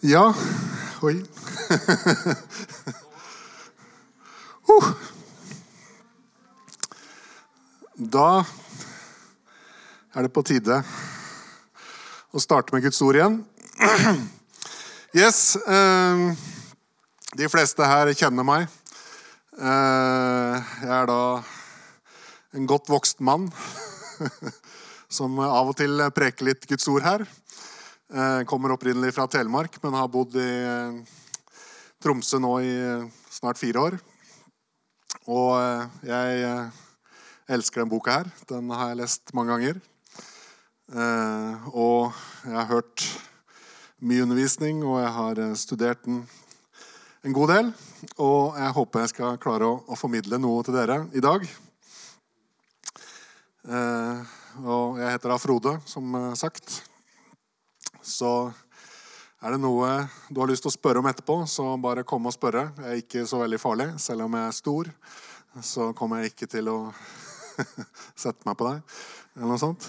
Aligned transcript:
Ja 0.00 0.34
Oi. 1.02 1.16
uh. 4.70 4.88
Da 7.98 8.44
er 10.14 10.22
det 10.22 10.30
på 10.30 10.42
tide 10.46 10.78
å 12.30 12.38
starte 12.38 12.74
med 12.74 12.82
Guds 12.86 13.02
ord 13.02 13.18
igjen. 13.18 13.40
Yes. 15.16 15.56
Eh, 15.56 16.36
de 17.40 17.48
fleste 17.48 17.80
her 17.88 18.12
kjenner 18.12 18.44
meg. 18.44 18.68
Eh, 19.56 20.56
jeg 20.84 20.92
er 20.94 21.06
da 21.08 21.42
en 22.54 22.68
godt 22.68 22.90
vokst 22.92 23.24
mann 23.24 23.48
som 25.16 25.40
av 25.40 25.72
og 25.72 25.76
til 25.80 25.96
preker 26.14 26.52
litt 26.52 26.68
Guds 26.68 26.86
ord 26.92 27.02
her. 27.08 27.24
Eh, 28.08 28.44
kommer 28.44 28.72
opprinnelig 28.72 29.12
fra 29.14 29.26
Telemark, 29.28 29.74
men 29.82 29.92
har 29.92 30.08
bodd 30.08 30.32
i 30.40 30.48
eh, 30.64 30.94
Tromsø 32.00 32.38
nå 32.40 32.54
i 32.64 32.70
eh, 32.72 33.04
snart 33.28 33.60
fire 33.60 33.82
år. 33.84 33.96
Og 35.28 35.52
jeg 36.08 36.46
elsker 37.52 37.82
den 37.82 37.90
boka 37.92 38.14
her. 38.16 38.30
Den 38.48 38.72
har 38.72 38.88
jeg 38.88 39.00
lest 39.02 39.34
mange 39.36 39.52
ganger. 39.52 39.80
Og 41.76 42.16
jeg 42.46 42.56
har 42.56 42.70
hørt 42.70 43.04
mye 44.00 44.24
undervisning, 44.24 44.80
og 44.88 45.02
jeg 45.02 45.12
har 45.18 45.42
studert 45.60 46.00
den 46.08 46.22
en 47.28 47.36
god 47.36 47.52
del. 47.52 47.70
Og 48.16 48.56
jeg 48.56 48.76
håper 48.80 49.04
jeg 49.04 49.12
skal 49.12 49.40
klare 49.42 49.68
å, 49.68 49.78
å 49.84 50.00
formidle 50.00 50.40
noe 50.40 50.64
til 50.64 50.80
dere 50.80 51.02
i 51.12 51.24
dag. 51.24 51.44
Og 54.64 55.02
jeg 55.02 55.12
heter 55.12 55.34
da 55.34 55.42
Frode, 55.44 55.76
som 55.84 56.16
sagt. 56.40 56.80
Så 58.08 58.32
er 59.38 59.54
det 59.54 59.60
noe 59.62 59.88
du 60.32 60.40
har 60.40 60.48
lyst 60.50 60.64
til 60.64 60.72
å 60.72 60.74
spørre 60.74 61.02
om 61.02 61.08
etterpå, 61.10 61.42
så 61.46 61.70
bare 61.80 62.06
kom 62.08 62.26
og 62.26 62.34
spørre. 62.34 62.70
Jeg 62.80 62.88
er 62.88 63.02
ikke 63.02 63.26
så 63.28 63.42
veldig 63.42 63.60
farlig. 63.62 63.88
Selv 64.02 64.24
om 64.24 64.36
jeg 64.38 64.48
er 64.48 64.56
stor, 64.56 64.90
så 65.62 65.90
kommer 65.98 66.22
jeg 66.22 66.32
ikke 66.32 66.48
til 66.50 66.70
å 66.72 66.78
sette 68.22 68.48
meg 68.48 68.56
på 68.58 68.66
deg, 68.70 68.96
eller 69.36 69.52
noe 69.52 69.60
sånt. 69.60 69.86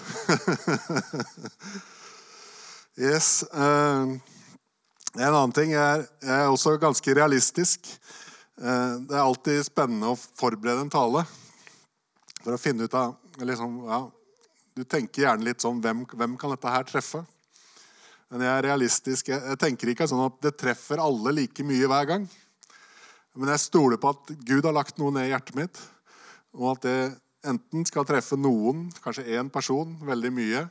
yes. 3.08 3.42
eh, 3.50 4.14
en 5.18 5.26
annen 5.32 5.56
ting 5.56 5.74
er, 5.74 6.06
jeg 6.22 6.36
er 6.36 6.52
også 6.52 6.76
ganske 6.82 7.16
realistisk. 7.18 7.90
Eh, 8.60 8.94
det 9.08 9.16
er 9.16 9.24
alltid 9.24 9.64
spennende 9.66 10.12
å 10.12 10.20
forberede 10.20 10.84
en 10.84 10.92
tale 10.92 11.24
for 12.40 12.54
å 12.54 12.60
finne 12.60 12.86
ut 12.86 12.96
av 12.96 13.16
liksom, 13.42 13.82
ja, 13.88 14.04
Du 14.76 14.84
tenker 14.86 15.26
gjerne 15.26 15.44
litt 15.48 15.60
sånn 15.64 15.80
hvem, 15.82 16.06
hvem 16.06 16.38
kan 16.38 16.54
dette 16.54 16.70
her 16.72 16.86
treffe? 16.88 17.24
Men 18.30 18.44
jeg 18.46 18.52
er 18.54 18.66
realistisk. 18.68 19.30
Jeg, 19.32 19.58
tenker 19.58 19.90
ikke 19.90 20.06
sånn 20.06 20.22
at 20.22 20.36
det 20.44 20.54
treffer 20.60 21.02
alle 21.02 21.32
like 21.34 21.64
mye 21.66 21.88
hver 21.90 22.06
gang. 22.12 22.28
Men 23.34 23.50
jeg 23.54 23.62
stoler 23.64 23.98
på 23.98 24.12
at 24.12 24.30
Gud 24.46 24.66
har 24.66 24.74
lagt 24.74 24.98
noe 25.02 25.10
ned 25.14 25.26
i 25.26 25.32
hjertet 25.32 25.56
mitt, 25.58 25.80
og 26.54 26.72
at 26.74 26.86
det 26.86 26.98
enten 27.46 27.86
skal 27.88 28.06
treffe 28.06 28.36
noen, 28.38 28.88
kanskje 29.02 29.26
én 29.38 29.50
person, 29.52 29.94
veldig 30.06 30.32
mye, 30.34 30.64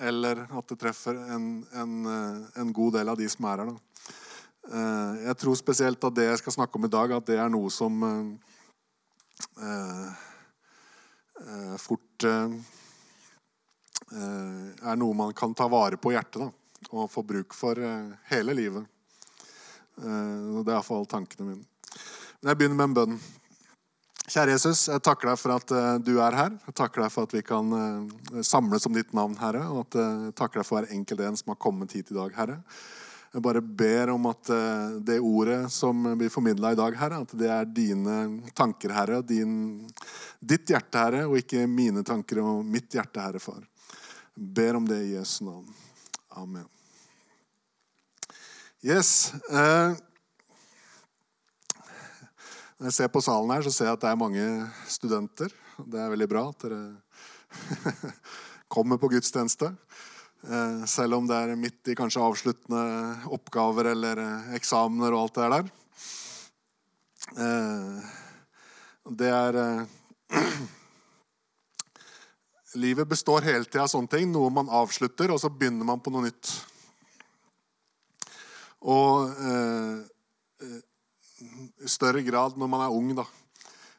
eller 0.00 0.44
at 0.46 0.70
det 0.70 0.78
treffer 0.80 1.18
en, 1.34 1.48
en, 1.76 1.94
eh, 2.08 2.36
en 2.62 2.70
god 2.74 2.94
del 2.96 3.10
av 3.12 3.18
de 3.20 3.26
som 3.28 3.48
er 3.50 3.62
her. 3.64 3.72
Da. 3.72 3.76
Eh, 4.70 5.12
Jeg 5.28 5.36
tror 5.42 5.58
spesielt 5.58 6.06
at 6.06 6.16
det 6.16 6.28
jeg 6.30 6.40
skal 6.40 6.56
snakke 6.56 6.78
om 6.78 6.86
i 6.86 6.92
dag, 6.94 7.12
at 7.18 7.26
det 7.28 7.38
er 7.42 7.50
noe 7.52 7.70
som 7.74 8.00
eh, 8.06 8.22
eh, 11.42 11.76
fort 11.82 12.28
eh, 12.30 12.54
er 14.10 14.96
noe 14.98 15.14
man 15.14 15.34
kan 15.36 15.52
ta 15.54 15.68
vare 15.70 15.98
på 16.00 16.14
i 16.14 16.16
hjertet 16.16 16.40
da, 16.46 16.50
og 16.88 17.10
få 17.10 17.22
bruk 17.26 17.54
for 17.54 17.78
eh, 17.78 18.14
hele 18.32 18.54
livet. 18.56 18.86
Eh, 20.00 20.62
det 20.62 20.70
er 20.70 20.78
iallfall 20.78 21.06
tankene 21.10 21.52
mine. 21.52 21.66
Men 22.40 22.52
jeg 22.52 22.60
begynner 22.60 22.78
med 22.78 22.88
en 22.88 22.96
bønn. 22.96 23.20
Kjære 24.30 24.54
Jesus, 24.54 24.84
jeg 24.88 25.02
takker 25.02 25.32
deg 25.32 25.40
for 25.40 25.56
at 25.56 25.74
eh, 25.74 25.98
du 26.06 26.14
er 26.22 26.38
her. 26.38 26.56
Jeg 26.68 26.78
takker 26.78 27.04
deg 27.04 27.12
for 27.12 27.28
at 27.28 27.36
vi 27.36 27.44
kan 27.46 27.74
samles 28.46 28.86
om 28.88 28.96
ditt 28.96 29.12
navn, 29.16 29.36
Herre. 29.40 29.66
Og 29.74 29.84
at, 29.84 30.00
jeg 30.00 30.34
takker 30.38 30.62
deg 30.62 30.68
for 30.68 30.80
hver 30.80 30.96
enkelt 30.96 31.22
en 31.26 31.38
som 31.40 31.54
har 31.54 31.62
kommet 31.62 31.94
hit 31.98 32.10
i 32.14 32.18
dag, 32.18 32.34
Herre. 32.38 32.60
Jeg 33.30 33.44
bare 33.46 33.60
ber 33.62 34.10
om 34.10 34.24
at 34.26 34.48
det 35.06 35.20
ordet 35.22 35.60
som 35.70 36.08
blir 36.18 36.32
formidla 36.34 36.72
i 36.74 36.78
dag, 36.80 36.96
Herre, 36.98 37.20
at 37.22 37.34
det 37.38 37.46
er 37.54 37.68
dine 37.70 38.16
tanker, 38.58 38.90
Herre, 38.90 39.20
din, 39.22 39.52
ditt 40.42 40.66
hjerte, 40.72 40.98
Herre, 40.98 41.20
og 41.30 41.38
ikke 41.38 41.62
mine 41.70 42.02
tanker 42.02 42.42
og 42.42 42.66
mitt 42.66 42.90
hjerte, 42.98 43.22
Herre, 43.22 43.38
far. 43.38 43.62
Jeg 44.34 44.50
ber 44.58 44.80
om 44.80 44.90
det 44.90 44.98
i 45.04 45.14
Jesu 45.14 45.44
navn. 45.46 45.70
Amen. 46.30 46.79
Yes. 48.80 49.34
Eh, 49.52 49.92
når 52.80 52.86
jeg 52.88 52.94
ser 52.96 53.10
på 53.12 53.20
salen 53.20 53.50
her, 53.52 53.60
så 53.66 53.72
ser 53.74 53.90
jeg 53.90 53.98
at 53.98 54.04
det 54.06 54.08
er 54.08 54.16
mange 54.16 54.44
studenter. 54.88 55.52
Det 55.84 56.00
er 56.00 56.08
veldig 56.14 56.28
bra 56.30 56.46
at 56.48 56.64
dere 56.64 56.96
kommer 58.74 58.96
på 58.96 59.10
gudstjeneste. 59.12 59.68
Eh, 60.48 60.80
Selv 60.88 61.18
om 61.18 61.28
det 61.28 61.36
er 61.36 61.60
midt 61.60 61.92
i 61.92 61.98
kanskje 61.98 62.24
avsluttende 62.24 62.80
oppgaver 63.28 63.92
eller 63.92 64.24
eh, 64.24 64.56
eksamener 64.56 65.12
og 65.12 65.26
alt 65.26 65.36
det 65.36 65.50
der. 65.52 65.68
Det 69.20 69.28
er 69.28 69.52
Livet 72.80 73.12
består 73.12 73.44
hele 73.44 73.68
tida 73.68 73.84
av 73.84 73.92
sånne 73.92 74.08
ting. 74.16 74.32
Noe 74.32 74.48
man 74.48 74.72
avslutter, 74.72 75.28
og 75.28 75.40
så 75.42 75.52
begynner 75.52 75.84
man 75.84 76.00
på 76.00 76.08
noe 76.14 76.30
nytt. 76.30 76.48
Og 78.80 79.32
eh, 79.36 79.98
i 81.80 81.88
større 81.88 82.22
grad 82.24 82.56
når 82.60 82.70
man 82.70 82.84
er 82.84 82.94
ung. 82.94 83.12
da. 83.16 83.26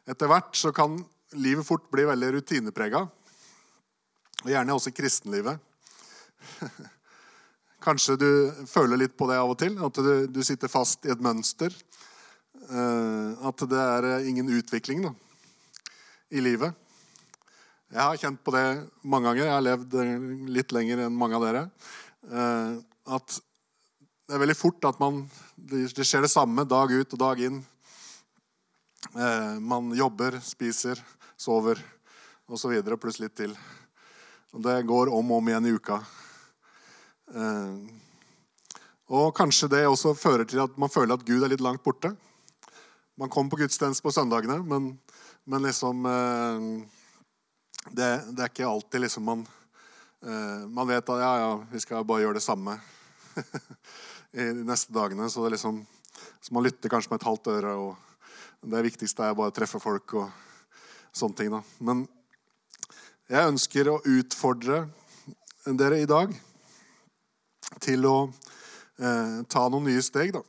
Etter 0.09 0.29
hvert 0.29 0.55
så 0.57 0.71
kan 0.75 0.97
livet 1.37 1.65
fort 1.67 1.89
bli 1.91 2.05
veldig 2.09 2.33
rutineprega. 2.37 3.05
Og 4.41 4.49
gjerne 4.49 4.73
også 4.73 4.93
kristenlivet. 4.95 5.59
Kanskje 7.85 8.17
du 8.21 8.31
føler 8.69 9.03
litt 9.03 9.17
på 9.17 9.27
det 9.29 9.39
av 9.41 9.53
og 9.53 9.59
til. 9.61 9.77
At 9.81 9.97
du, 9.97 10.27
du 10.29 10.41
sitter 10.45 10.71
fast 10.71 11.05
i 11.05 11.13
et 11.13 11.21
mønster. 11.21 11.73
Eh, 12.69 13.47
at 13.47 13.65
det 13.69 13.81
er 13.81 14.29
ingen 14.29 14.49
utvikling 14.53 15.05
da, 15.05 15.13
i 16.33 16.41
livet. 16.43 16.77
Jeg 17.91 17.99
har 17.99 18.19
kjent 18.21 18.39
på 18.45 18.53
det 18.55 18.65
mange 19.03 19.27
ganger. 19.27 19.45
Jeg 19.45 19.55
har 19.55 19.65
levd 19.65 19.95
litt 20.55 20.71
lenger 20.71 21.05
enn 21.05 21.17
mange 21.17 21.35
av 21.37 21.43
dere. 21.43 21.63
Eh, 22.29 22.77
at 23.17 23.41
det 24.31 24.37
er 24.37 24.45
veldig 24.45 24.55
fort 24.55 24.85
at 24.87 24.99
man, 25.01 25.17
det 25.59 26.05
skjer 26.07 26.21
det 26.23 26.31
samme 26.31 26.63
dag 26.63 26.87
ut 26.87 27.13
og 27.17 27.19
dag 27.19 27.39
inn. 27.43 27.57
Eh, 29.11 29.55
man 29.59 29.89
jobber, 29.91 30.37
spiser, 30.39 31.01
sover 31.35 31.81
osv. 32.47 32.77
pluss 32.95 33.19
litt 33.19 33.33
til. 33.35 33.51
Og 34.55 34.63
det 34.63 34.77
går 34.87 35.11
om 35.11 35.33
og 35.33 35.41
om 35.41 35.49
igjen 35.51 35.67
i 35.67 35.73
uka. 35.75 35.97
Eh, 37.27 37.73
og 39.11 39.35
kanskje 39.35 39.67
det 39.73 39.81
også 39.89 40.13
fører 40.15 40.47
til 40.47 40.63
at 40.63 40.79
man 40.79 40.93
føler 40.93 41.17
at 41.17 41.27
Gud 41.27 41.43
er 41.43 41.51
litt 41.51 41.65
langt 41.65 41.83
borte. 41.83 42.13
Man 43.19 43.27
kommer 43.27 43.51
på 43.51 43.59
gudstjeneste 43.65 44.05
på 44.05 44.15
søndagene, 44.15 44.61
men, 44.63 44.93
men 45.43 45.67
liksom 45.67 46.07
eh, 46.07 46.69
det, 47.91 48.09
det, 48.31 48.39
er 48.39 48.47
ikke 48.47 48.71
alltid 48.71 49.09
liksom 49.09 49.27
man 49.27 49.43
Man 50.21 50.85
vet 50.85 51.07
at 51.09 51.17
ja, 51.17 51.29
ja, 51.41 51.53
vi 51.71 51.79
skal 51.81 52.03
bare 52.05 52.21
gjøre 52.21 52.37
det 52.37 52.43
samme 52.45 52.75
de 54.31 54.63
neste 54.67 54.93
dagene. 54.95 55.29
Så, 55.29 55.43
liksom, 55.49 55.81
så 56.41 56.53
man 56.55 56.63
lytter 56.65 56.91
kanskje 56.91 57.11
med 57.11 57.21
et 57.21 57.27
halvt 57.27 57.51
øre. 57.55 57.75
og 57.75 58.69
Det 58.71 58.85
viktigste 58.87 59.27
er 59.27 59.37
bare 59.37 59.51
å 59.51 59.55
treffe 59.55 59.81
folk 59.81 60.15
og 60.19 60.31
sånne 61.11 61.37
ting. 61.37 61.51
da. 61.51 61.61
Men 61.79 62.05
jeg 63.31 63.51
ønsker 63.53 63.91
å 63.91 64.01
utfordre 64.17 64.85
dere 65.65 66.01
i 66.01 66.09
dag 66.09 66.33
til 67.81 68.07
å 68.09 68.15
eh, 68.99 69.37
ta 69.47 69.67
noen 69.69 69.87
nye 69.89 70.03
steg. 70.03 70.33
da. 70.35 70.43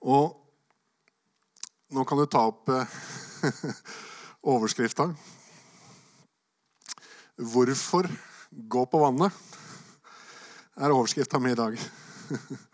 Og 0.00 0.36
nå 1.90 2.04
kan 2.08 2.20
du 2.20 2.26
ta 2.30 2.46
opp 2.48 2.68
eh, 2.72 2.98
overskrifta. 4.54 5.10
Hvorfor 7.40 8.08
gå 8.50 8.84
på 8.86 9.00
vannet? 9.00 9.59
Er 10.76 10.92
overskrifta 10.94 11.40
mi 11.42 11.54
i 11.54 11.58
dag. 11.58 11.78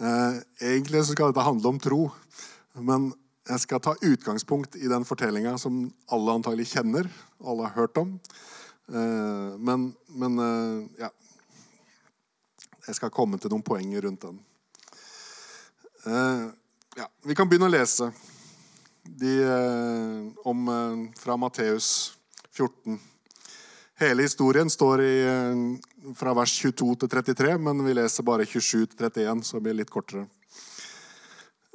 Eh, 0.00 0.36
egentlig 0.64 1.02
skal 1.04 1.28
dette 1.28 1.42
handle 1.44 1.68
om 1.74 1.78
tro, 1.82 2.06
men 2.80 3.10
jeg 3.50 3.60
skal 3.60 3.82
ta 3.84 3.92
utgangspunkt 4.00 4.78
i 4.80 4.88
den 4.88 5.04
fortellinga 5.04 5.58
som 5.60 5.82
alle 6.08 6.36
antagelig 6.38 6.70
kjenner, 6.70 7.10
alle 7.44 7.66
har 7.66 7.74
hørt 7.74 8.00
om. 8.00 8.14
Eh, 8.88 9.50
men, 9.60 9.90
men 10.08 10.38
eh, 10.46 11.02
ja 11.02 11.10
Jeg 12.86 12.96
skal 12.96 13.12
komme 13.12 13.36
til 13.36 13.52
noen 13.52 13.66
poenger 13.66 14.06
rundt 14.06 14.24
den. 14.24 14.40
Ja, 16.96 17.06
vi 17.28 17.36
kan 17.36 17.50
begynne 17.50 17.68
å 17.68 17.74
lese 17.74 18.08
de, 19.04 19.34
om, 20.48 20.64
fra 21.20 21.36
Matteus 21.36 21.90
14 22.56 22.96
Hele 24.00 24.22
historien 24.22 24.70
står 24.70 25.00
i, 25.00 25.26
eh, 25.28 26.12
fra 26.16 26.32
vers 26.34 26.52
22 26.62 26.94
til 26.96 27.08
33, 27.08 27.58
men 27.60 27.82
vi 27.84 27.92
leser 27.92 28.24
bare 28.24 28.46
27 28.48 28.86
til 28.86 28.96
31, 28.96 29.42
så 29.44 29.58
det 29.58 29.62
blir 29.62 29.76
litt 29.76 29.90
kortere. 29.92 30.22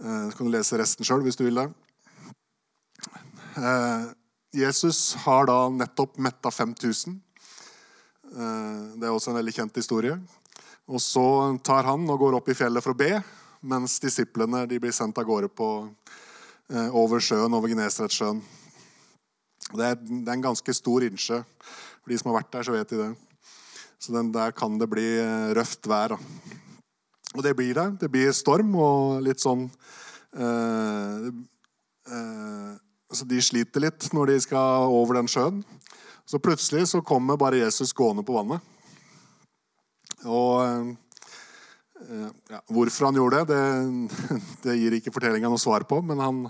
Eh, 0.02 0.30
så 0.32 0.38
kan 0.38 0.48
du 0.48 0.52
lese 0.52 0.80
resten 0.82 1.06
sjøl 1.06 1.22
hvis 1.22 1.38
du 1.38 1.44
vil 1.46 1.62
det. 1.62 1.68
Eh, 3.62 4.08
Jesus 4.58 5.14
har 5.22 5.46
da 5.46 5.70
nettopp 5.70 6.18
metta 6.18 6.50
5000. 6.50 7.22
Det 8.26 9.06
er 9.06 9.14
også 9.14 9.30
en 9.30 9.38
veldig 9.38 9.54
kjent 9.54 9.76
historie. 9.76 10.20
Og 10.90 11.00
så 11.00 11.62
tar 11.64 11.84
han 11.84 12.10
og 12.10 12.20
går 12.20 12.36
opp 12.36 12.50
i 12.50 12.58
fjellet 12.58 12.82
for 12.82 12.94
å 12.94 12.98
be, 12.98 13.24
mens 13.62 14.00
disiplene 14.00 14.66
blir 14.68 14.92
sendt 14.92 15.18
av 15.18 15.26
gårde 15.26 15.50
på, 15.50 15.88
over 16.92 17.20
sjøen, 17.20 17.54
over 17.54 17.70
Genesaretsjøen. 17.70 18.42
Det 19.76 19.86
er 19.86 20.32
en 20.34 20.42
ganske 20.42 20.74
stor 20.74 21.04
innsjø. 21.04 21.44
For 22.06 22.14
de 22.14 22.20
som 22.22 22.30
har 22.30 22.36
vært 22.38 22.52
der, 22.54 22.66
så 22.68 22.74
vet 22.76 22.92
de 22.94 23.00
det. 23.00 23.12
Så 23.98 24.14
den 24.14 24.30
der 24.30 24.52
kan 24.54 24.76
det 24.78 24.86
bli 24.92 25.08
eh, 25.18 25.54
røft 25.58 25.88
vær. 25.90 26.14
Da. 26.14 26.20
Og 27.34 27.42
det 27.42 27.56
blir 27.58 27.74
det. 27.74 27.88
Det 28.04 28.10
blir 28.14 28.30
storm 28.38 28.76
og 28.78 29.24
litt 29.26 29.42
sånn 29.42 29.66
eh, 30.38 31.26
eh, 32.14 32.70
altså 33.10 33.26
De 33.26 33.42
sliter 33.42 33.88
litt 33.88 34.06
når 34.14 34.36
de 34.36 34.38
skal 34.46 34.86
over 34.94 35.18
den 35.18 35.32
sjøen. 35.32 35.64
Så 36.30 36.38
plutselig 36.38 36.92
så 36.94 37.02
kommer 37.02 37.42
bare 37.42 37.64
Jesus 37.64 37.96
gående 37.98 38.22
på 38.26 38.38
vannet. 38.38 38.62
Og 40.30 40.62
eh, 40.62 42.30
ja, 42.54 42.62
hvorfor 42.70 43.10
han 43.10 43.18
gjorde 43.18 43.42
det, 43.50 43.58
det, 43.58 44.42
det 44.68 44.78
gir 44.78 45.00
ikke 45.00 45.18
fortellinga 45.18 45.50
noe 45.50 45.66
svar 45.66 45.90
på. 45.90 46.04
Men 46.06 46.22
han, 46.22 46.46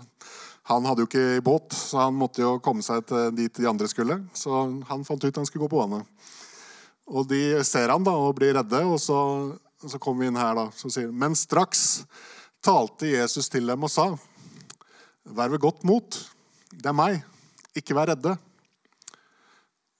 han 0.66 0.86
hadde 0.88 1.04
jo 1.04 1.10
ikke 1.10 1.44
båt, 1.46 1.76
så 1.78 2.08
han 2.08 2.16
måtte 2.18 2.42
jo 2.42 2.56
komme 2.64 2.82
seg 2.82 3.04
til 3.06 3.30
dit 3.38 3.54
de 3.54 3.68
andre 3.70 3.86
skulle. 3.90 4.18
Så 4.34 4.50
han 4.90 5.04
fant 5.06 5.22
ut 5.22 5.38
han 5.38 5.46
skulle 5.46 5.68
gå 5.68 5.70
på 5.76 5.84
vannet. 5.84 6.08
Og 7.06 7.28
de 7.30 7.60
ser 7.68 7.94
han 7.94 8.06
da 8.06 8.16
og 8.18 8.34
blir 8.40 8.56
redde, 8.58 8.80
og 8.90 8.98
så, 9.02 9.20
så 9.78 10.02
kommer 10.02 10.26
vi 10.26 10.32
inn 10.32 10.40
her. 10.42 10.58
da. 10.58 10.66
Så 10.74 10.90
sier, 10.90 11.12
Men 11.14 11.38
straks 11.38 12.06
talte 12.66 13.12
Jesus 13.12 13.52
til 13.54 13.70
dem 13.70 13.86
og 13.86 13.94
sa, 13.94 14.10
Vær 15.26 15.54
ved 15.54 15.62
godt 15.62 15.86
mot. 15.86 16.18
Det 16.70 16.90
er 16.90 16.98
meg. 16.98 17.22
Ikke 17.78 17.94
vær 17.98 18.10
redde. 18.14 18.34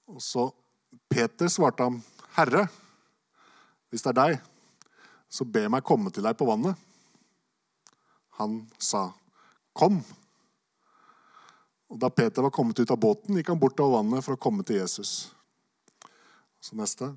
Og 0.10 0.22
så 0.22 0.50
Peter 1.10 1.50
svarte 1.50 1.86
ham, 1.86 2.02
Herre, 2.36 2.66
hvis 3.90 4.06
det 4.06 4.12
er 4.12 4.20
deg, 4.20 4.36
så 5.30 5.46
be 5.46 5.66
meg 5.70 5.86
komme 5.86 6.10
til 6.14 6.26
deg 6.26 6.38
på 6.38 6.50
vannet. 6.50 6.78
Han 8.42 8.64
sa, 8.82 9.12
Kom. 9.76 10.02
Og 11.96 12.00
Da 12.04 12.10
Peter 12.12 12.44
var 12.44 12.52
kommet 12.52 12.80
ut 12.80 12.92
av 12.92 13.00
båten, 13.00 13.38
gikk 13.40 13.54
han 13.54 13.60
bort 13.60 13.80
av 13.80 13.94
vannet 13.94 14.20
for 14.26 14.36
å 14.36 14.40
komme 14.42 14.66
til 14.68 14.82
Jesus. 14.82 15.30
Så 16.60 16.76
neste. 16.76 17.14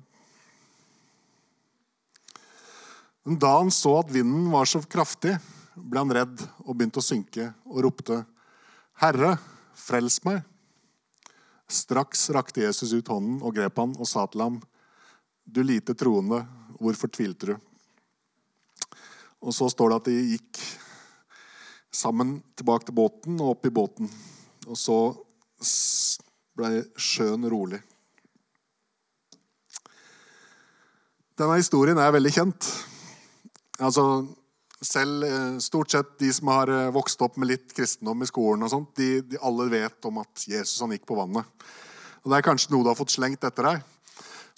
Men 3.27 3.35
da 3.43 3.57
han 3.57 3.73
så 3.75 3.97
at 3.99 4.13
vinden 4.13 4.47
var 4.53 4.69
så 4.71 4.79
kraftig, 4.87 5.35
ble 5.75 5.99
han 5.99 6.15
redd 6.15 6.45
og 6.63 6.77
begynte 6.77 7.03
å 7.03 7.03
synke 7.03 7.49
og 7.67 7.83
ropte, 7.83 8.21
'Herre, 9.03 9.35
frels 9.75 10.23
meg!' 10.23 10.47
Straks 11.67 12.29
rakte 12.31 12.63
Jesus 12.63 12.95
ut 12.95 13.11
hånden 13.11 13.43
og 13.43 13.59
grep 13.59 13.75
han 13.83 13.99
og 13.99 14.07
sa 14.07 14.25
til 14.27 14.47
ham, 14.47 14.61
'Du 15.43 15.61
lite 15.61 15.93
troende, 15.93 16.47
hvorfor 16.79 17.11
tvilte 17.11 17.51
du?' 17.51 17.59
Og 19.43 19.51
så 19.51 19.67
står 19.67 19.89
det 19.89 19.95
at 19.95 20.05
de 20.05 20.37
gikk 20.39 20.57
sammen 21.91 22.43
tilbake 22.55 22.85
til 22.85 22.95
båten 22.95 23.41
og 23.41 23.57
opp 23.57 23.65
i 23.65 23.75
båten. 23.75 24.09
Og 24.69 24.77
så 24.77 24.97
ble 26.59 26.83
sjøen 26.99 27.47
rolig. 27.49 27.79
Denne 31.39 31.57
historien 31.57 31.97
er 31.97 32.13
veldig 32.13 32.31
kjent. 32.35 32.67
Altså, 33.79 34.03
selv 34.83 35.23
eh, 35.23 35.57
Stort 35.63 35.93
sett 35.93 36.17
de 36.19 36.29
som 36.35 36.51
har 36.51 36.69
eh, 36.73 36.91
vokst 36.93 37.21
opp 37.23 37.39
med 37.39 37.49
litt 37.53 37.73
kristendom 37.75 38.21
i 38.21 38.27
skolen, 38.29 38.65
og 38.67 38.73
sånt, 38.73 38.91
de, 38.99 39.21
de 39.23 39.39
alle 39.41 39.69
vet 39.71 40.09
om 40.09 40.19
at 40.21 40.43
Jesus 40.51 40.81
han 40.83 40.93
gikk 40.93 41.07
på 41.07 41.17
vannet. 41.17 41.47
Og 42.25 42.29
Det 42.29 42.37
er 42.37 42.45
kanskje 42.45 42.73
noe 42.73 42.83
du 42.83 42.91
har 42.91 42.99
fått 42.99 43.15
slengt 43.15 43.47
etter 43.47 43.71
deg 43.71 43.87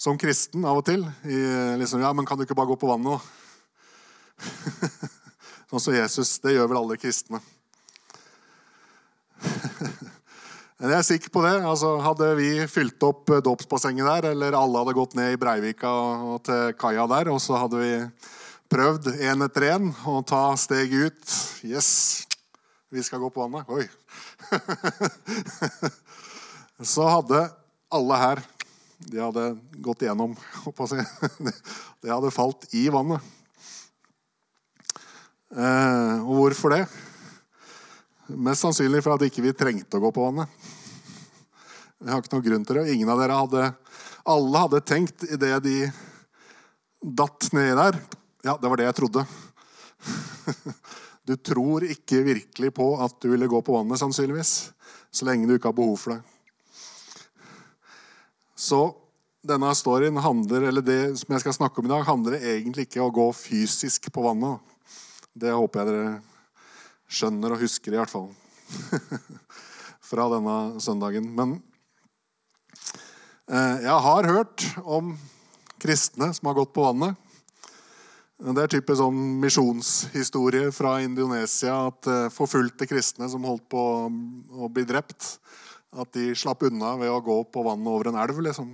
som 0.02 0.18
kristen 0.18 0.66
av 0.66 0.80
og 0.80 0.86
til. 0.88 1.06
I, 1.30 1.38
liksom, 1.78 2.02
ja, 2.02 2.10
men 2.10 2.26
kan 2.26 2.38
du 2.38 2.42
ikke 2.42 2.58
bare 2.58 2.72
gå 2.72 2.78
på 2.82 2.90
vannet, 2.90 3.14
da? 3.14 3.22
sånn 5.70 5.84
som 5.86 5.94
Jesus. 5.94 6.40
Det 6.42 6.56
gjør 6.56 6.72
vel 6.72 6.80
alle 6.82 6.98
kristne. 6.98 7.38
Men 9.42 10.71
jeg 10.90 10.98
er 10.98 11.04
sikker 11.06 11.30
på 11.30 11.44
det. 11.44 11.52
Altså, 11.62 11.92
hadde 12.02 12.28
vi 12.34 12.48
fylt 12.66 13.04
opp 13.06 13.30
eh, 13.30 13.42
dåpsbassenget 13.46 14.08
der, 14.08 14.32
eller 14.32 14.56
alle 14.58 14.80
hadde 14.82 14.94
gått 14.96 15.12
ned 15.14 15.36
i 15.36 15.38
Breivika 15.38 15.92
og 16.32 16.40
til 16.48 16.72
kaia 16.74 17.04
der, 17.06 17.30
og 17.30 17.38
så 17.44 17.60
hadde 17.60 17.78
vi 17.78 17.90
prøvd 18.72 19.06
én 19.22 19.46
etter 19.46 19.68
én 19.68 19.92
å 20.10 20.16
ta 20.26 20.40
steget 20.58 21.06
ut 21.06 21.36
Yes, 21.62 21.90
vi 22.90 23.04
skal 23.06 23.22
gå 23.22 23.30
på 23.30 23.44
vannet. 23.44 23.70
Oi. 23.70 23.86
så 26.94 27.06
hadde 27.06 27.44
alle 27.92 28.18
her 28.18 28.42
De 29.06 29.22
hadde 29.22 29.44
gått 29.84 30.02
igjennom 30.02 30.34
De 32.02 32.10
hadde 32.10 32.34
falt 32.34 32.66
i 32.74 32.88
vannet. 32.90 33.22
Eh, 35.52 36.26
og 36.26 36.34
hvorfor 36.40 36.74
det? 36.74 36.82
Mest 38.32 38.64
sannsynlig 38.64 39.02
for 39.04 39.20
ikke 39.20 39.42
vi 39.44 39.50
ikke 39.52 39.66
trengte 39.66 39.98
å 39.98 40.02
gå 40.06 40.10
på 40.14 40.24
vannet. 40.24 40.48
Vi 42.02 42.10
har 42.10 42.18
ikke 42.18 42.34
noen 42.34 42.46
grunn 42.48 42.64
til 42.66 42.80
det. 42.80 42.88
Ingen 42.96 43.10
av 43.12 43.20
dere 43.22 43.38
hadde 43.38 43.68
Alle 44.32 44.62
hadde 44.64 44.80
tenkt 44.86 45.22
idet 45.28 45.54
de 45.62 45.76
datt 47.02 47.48
nedi 47.54 47.76
der 47.78 47.98
Ja, 48.42 48.56
det 48.58 48.70
var 48.70 48.80
det 48.80 48.88
jeg 48.90 48.98
trodde. 48.98 49.26
Du 51.22 51.36
tror 51.38 51.84
ikke 51.86 52.18
virkelig 52.26 52.72
på 52.74 52.86
at 52.98 53.14
du 53.22 53.28
ville 53.30 53.46
gå 53.46 53.60
på 53.62 53.76
vannet, 53.76 54.00
sannsynligvis. 54.00 54.72
Så 55.14 55.22
lenge 55.28 55.46
du 55.46 55.54
ikke 55.54 55.70
har 55.70 55.76
behov 55.76 55.94
for 56.02 56.16
det. 56.16 56.22
Så 58.58 58.80
denne 59.46 59.70
storyen 59.78 60.18
handler, 60.18 60.66
eller 60.66 60.82
det 60.82 60.98
som 61.20 61.30
jeg 61.30 61.44
skal 61.44 61.54
snakke 61.54 61.78
om 61.78 61.86
i 61.86 61.92
dag, 61.92 62.02
handler 62.08 62.40
egentlig 62.40 62.88
ikke 62.88 63.04
om 63.04 63.12
å 63.12 63.14
gå 63.14 63.28
fysisk 63.38 64.10
på 64.10 64.26
vannet. 64.26 64.58
Det 65.30 65.54
håper 65.54 65.78
jeg 65.78 65.92
dere 65.92 66.12
skjønner 67.06 67.54
og 67.54 67.62
husker, 67.62 67.94
i 67.94 68.02
hvert 68.02 68.12
fall. 68.12 68.26
Fra 70.10 70.26
denne 70.34 70.58
søndagen. 70.82 71.30
Men 71.38 71.60
jeg 73.50 73.98
har 74.06 74.28
hørt 74.30 74.64
om 74.84 75.14
kristne 75.82 76.28
som 76.34 76.48
har 76.48 76.60
gått 76.60 76.72
på 76.74 76.84
vannet. 76.84 77.18
Det 78.42 78.58
er 78.58 78.70
typisk 78.72 78.98
sånn 78.98 79.18
misjonshistorie 79.38 80.72
fra 80.74 80.96
Indonesia 81.04 81.76
at 81.86 82.08
eh, 82.10 82.30
forfulgte 82.34 82.88
kristne 82.90 83.28
som 83.30 83.44
holdt 83.46 83.68
på 83.70 83.82
å 84.10 84.70
bli 84.72 84.82
drept, 84.88 85.36
at 85.94 86.10
de 86.16 86.32
slapp 86.34 86.64
unna 86.66 86.96
ved 86.98 87.12
å 87.12 87.20
gå 87.22 87.36
på 87.54 87.62
vannet 87.62 87.92
over 87.92 88.10
en 88.10 88.18
elv, 88.18 88.40
liksom. 88.42 88.72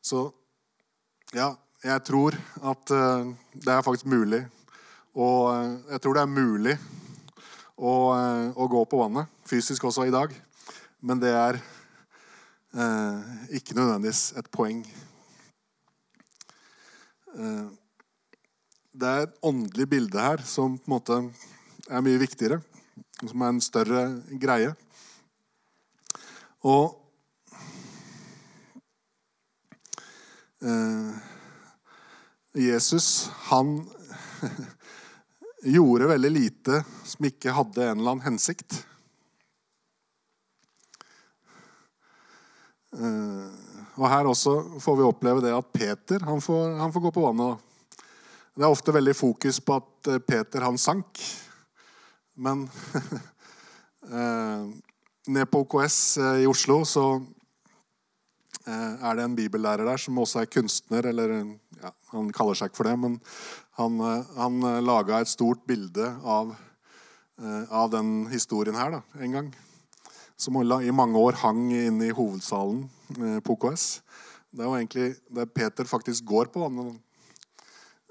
Så 0.00 0.22
ja, 1.36 1.50
jeg 1.84 2.00
tror 2.08 2.38
at 2.64 2.94
eh, 2.96 3.28
det 3.60 3.74
er 3.74 3.84
faktisk 3.84 4.08
mulig. 4.08 4.40
Og 5.16 5.52
jeg 5.92 6.00
tror 6.00 6.16
det 6.16 6.24
er 6.24 6.32
mulig 6.32 6.78
å, 7.76 7.92
eh, 8.16 8.48
å, 8.56 8.68
gå 8.72 8.84
på 8.88 9.02
vannet. 9.04 9.28
Fysisk 9.48 9.84
også 9.84 10.08
i 10.08 10.14
dag. 10.14 10.32
Men 11.04 11.20
det 11.20 11.34
er 11.36 11.60
eh, 11.60 11.75
ikke 12.76 13.76
nødvendigvis 13.76 14.32
et 14.36 14.48
poeng. 14.52 14.82
Eh, 17.36 17.68
det 18.96 19.08
er 19.08 19.26
et 19.26 19.38
åndelig 19.44 19.88
bilde 19.92 20.20
her 20.20 20.40
som 20.48 20.78
på 20.80 20.88
en 20.88 20.94
måte 20.94 21.18
er 21.88 22.04
mye 22.04 22.20
viktigere. 22.20 22.62
Som 23.20 23.42
er 23.42 23.52
en 23.52 23.64
større 23.64 24.02
greie. 24.40 24.72
Og 26.64 26.96
eh, 30.64 31.12
Jesus, 32.56 33.28
han 33.50 33.78
gjorde 35.76 36.08
veldig 36.08 36.32
lite 36.32 36.82
som 37.04 37.28
ikke 37.28 37.56
hadde 37.56 37.84
en 37.84 38.00
eller 38.00 38.16
annen 38.16 38.28
hensikt. 38.30 38.80
Og 42.96 44.04
Her 44.08 44.28
også 44.28 44.80
får 44.80 44.96
vi 44.96 45.04
oppleve 45.06 45.42
det 45.44 45.52
at 45.56 45.68
Peter 45.72 46.22
han 46.24 46.40
får, 46.40 46.78
han 46.80 46.92
får 46.92 47.06
gå 47.06 47.12
på 47.16 47.24
vannet. 47.26 47.62
Det 48.56 48.64
er 48.64 48.72
ofte 48.72 48.94
veldig 48.96 49.14
fokus 49.16 49.60
på 49.60 49.76
at 49.76 50.10
eh, 50.12 50.22
Peter 50.24 50.64
han 50.64 50.78
sank. 50.80 51.20
Men 52.36 52.66
eh, 54.16 54.66
ned 55.28 55.50
på 55.52 55.64
OKS 55.64 55.98
i 56.42 56.46
Oslo 56.48 56.82
så 56.88 57.06
er 58.66 59.14
det 59.14 59.22
en 59.22 59.36
bibellærer 59.38 59.86
der 59.86 60.00
som 60.00 60.18
også 60.18 60.40
er 60.40 60.48
kunstner. 60.50 61.06
eller 61.06 61.36
ja, 61.82 61.92
Han 62.12 62.32
kaller 62.34 62.56
seg 62.58 62.70
ikke 62.70 62.80
for 62.80 62.88
det, 62.88 62.96
men 62.98 63.18
han, 63.76 64.00
eh, 64.00 64.32
han 64.36 64.62
eh, 64.64 64.82
laga 64.84 65.20
et 65.20 65.30
stort 65.30 65.64
bilde 65.68 66.08
av, 66.24 66.54
eh, 67.42 67.64
av 67.70 67.90
den 67.92 68.26
historien 68.32 68.76
her 68.78 68.98
da, 68.98 69.02
en 69.20 69.36
gang. 69.36 69.50
Som 70.36 70.56
i 70.60 70.92
mange 70.92 71.16
år 71.16 71.32
hang 71.40 71.70
inne 71.72 72.10
i 72.10 72.14
hovedsalen 72.14 72.82
eh, 73.16 73.38
på 73.40 73.56
OKS. 73.56 74.02
Det 74.52 74.60
er 74.60 74.68
jo 74.68 74.76
egentlig 74.76 75.08
det 75.32 75.54
Peter 75.56 75.88
faktisk 75.88 76.24
går 76.28 76.50
på. 76.52 76.66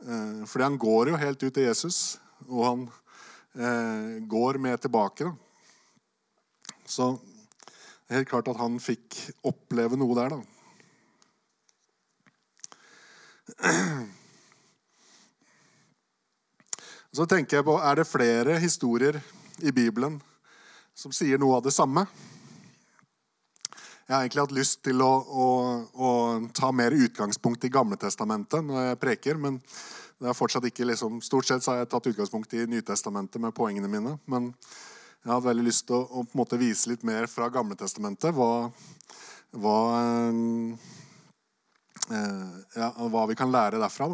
Eh, 0.01 0.45
fordi 0.49 0.63
han 0.63 0.77
går 0.81 1.09
jo 1.11 1.21
helt 1.21 1.43
ut 1.43 1.53
til 1.53 1.67
Jesus, 1.67 2.17
og 2.49 2.65
han 2.65 2.81
eh, 3.53 4.25
går 4.25 4.57
med 4.57 4.81
tilbake. 4.81 5.29
Så 6.85 7.13
det 7.21 8.09
er 8.09 8.19
helt 8.23 8.29
klart 8.33 8.49
at 8.49 8.61
han 8.61 8.81
fikk 8.81 9.21
oppleve 9.45 9.97
noe 9.97 10.17
der, 10.17 10.29
da. 10.33 10.41
Så 17.15 17.25
tenker 17.29 17.57
jeg 17.57 17.65
på, 17.65 17.77
Er 17.77 17.95
det 17.95 18.09
flere 18.09 18.59
historier 18.59 19.21
i 19.61 19.71
Bibelen 19.71 20.21
som 20.95 21.11
sier 21.11 21.39
noe 21.41 21.59
av 21.59 21.65
det 21.65 21.75
samme? 21.75 22.05
Jeg 24.05 24.13
har 24.13 24.21
egentlig 24.21 24.43
hatt 24.43 24.55
lyst 24.55 24.83
til 24.85 25.01
å, 25.01 25.11
å, 25.17 25.47
å 25.97 26.09
ta 26.55 26.69
mer 26.71 26.93
utgangspunkt 26.93 27.65
i 27.65 27.71
Gamletestamentet 27.73 28.63
når 28.63 28.91
jeg 28.91 28.99
preker. 29.01 29.39
men 29.41 29.59
det 30.21 30.29
er 30.31 30.37
fortsatt 30.37 30.67
ikke 30.69 30.85
liksom, 30.87 31.17
Stort 31.25 31.49
sett 31.49 31.65
har 31.67 31.81
jeg 31.81 31.89
tatt 31.91 32.07
utgangspunkt 32.11 32.53
i 32.55 32.67
Nytestamentet 32.69 33.41
med 33.41 33.55
poengene 33.57 33.89
mine. 33.91 34.15
Men 34.31 34.53
jeg 35.25 35.33
har 35.33 35.43
veldig 35.43 35.65
lyst 35.65 35.87
til 35.89 36.05
å, 36.05 36.23
å 36.23 36.61
vise 36.61 36.93
litt 36.93 37.03
mer 37.03 37.27
fra 37.27 37.49
Gamletestamentet. 37.51 38.31
Hva, 38.37 38.69
hva, 39.57 39.77
eh, 42.13 42.55
ja, 42.77 42.89
hva 43.09 43.25
vi 43.27 43.35
kan 43.35 43.51
lære 43.51 43.81
derfra. 43.81 44.13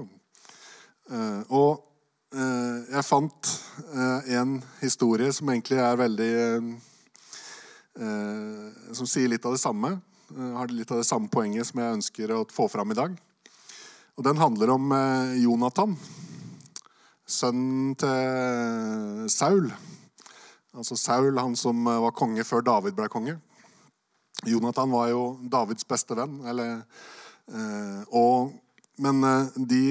Eh, 1.11 1.41
og 1.51 1.90
jeg 2.31 3.03
fant 3.03 3.49
eh, 3.91 4.29
en 4.39 4.53
historie 4.79 5.33
som 5.35 5.49
egentlig 5.51 5.81
er 5.83 5.99
veldig 5.99 6.31
Eh, 7.99 8.93
som 8.95 9.07
sier 9.07 9.27
litt 9.27 9.45
av 9.45 9.55
det 9.55 9.61
samme. 9.61 9.97
Eh, 10.31 10.51
har 10.55 10.71
litt 10.71 10.91
av 10.91 11.01
det 11.01 11.07
samme 11.07 11.27
poenget 11.31 11.67
som 11.67 11.81
jeg 11.81 11.97
ønsker 11.97 12.33
å 12.33 12.45
få 12.51 12.69
fram 12.71 12.91
i 12.93 12.97
dag. 12.97 13.15
Og 14.15 14.23
Den 14.23 14.39
handler 14.39 14.71
om 14.71 14.91
eh, 14.95 15.37
Jonathan, 15.43 15.95
sønnen 17.27 17.95
til 17.99 19.29
Saul. 19.31 19.71
Altså 20.71 20.95
Saul, 20.95 21.35
han 21.37 21.55
som 21.59 21.83
var 21.83 22.15
konge 22.15 22.45
før 22.47 22.63
David 22.63 22.95
ble 22.95 23.09
konge. 23.11 23.37
Jonathan 24.47 24.91
var 24.91 25.09
jo 25.11 25.23
Davids 25.51 25.85
beste 25.85 26.15
venn. 26.15 26.39
Eller, 26.47 26.79
og, 28.15 28.53
men 29.03 29.19
de, 29.67 29.81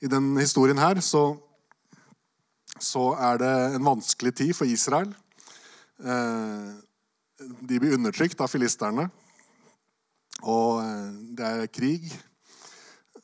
i 0.00 0.06
den 0.10 0.36
historien 0.38 0.78
her 0.78 1.00
så, 1.02 1.32
så 2.78 3.10
er 3.18 3.40
det 3.42 3.54
en 3.74 3.86
vanskelig 3.86 4.34
tid 4.40 4.54
for 4.54 4.70
Israel. 4.70 5.10
Eh, 5.98 6.68
de 7.38 7.78
blir 7.80 7.96
undertrykt 7.96 8.40
av 8.40 8.50
filisterne. 8.52 9.08
Og 10.46 10.82
eh, 10.84 11.08
det 11.38 11.48
er 11.48 11.72
krig. 11.74 12.06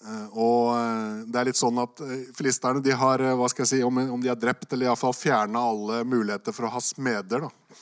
Eh, 0.02 0.26
og 0.35 1.28
det 1.31 1.40
er 1.40 1.50
litt 1.50 1.61
sånn 1.61 1.78
at 1.83 2.02
filisterne 2.35 2.83
de 2.83 2.97
har 2.99 3.23
hva 3.38 3.50
skal 3.52 3.66
jeg 3.66 3.76
si, 3.76 3.85
om, 3.87 4.02
de 4.19 4.33
har 4.33 4.40
drept 4.40 4.75
eller 4.75 4.90
iallfall 4.90 5.14
fjerna 5.14 5.62
alle 5.62 6.02
muligheter 6.09 6.57
for 6.57 6.66
å 6.66 6.75
ha 6.75 6.83
smeder. 6.83 7.47
da. 7.47 7.78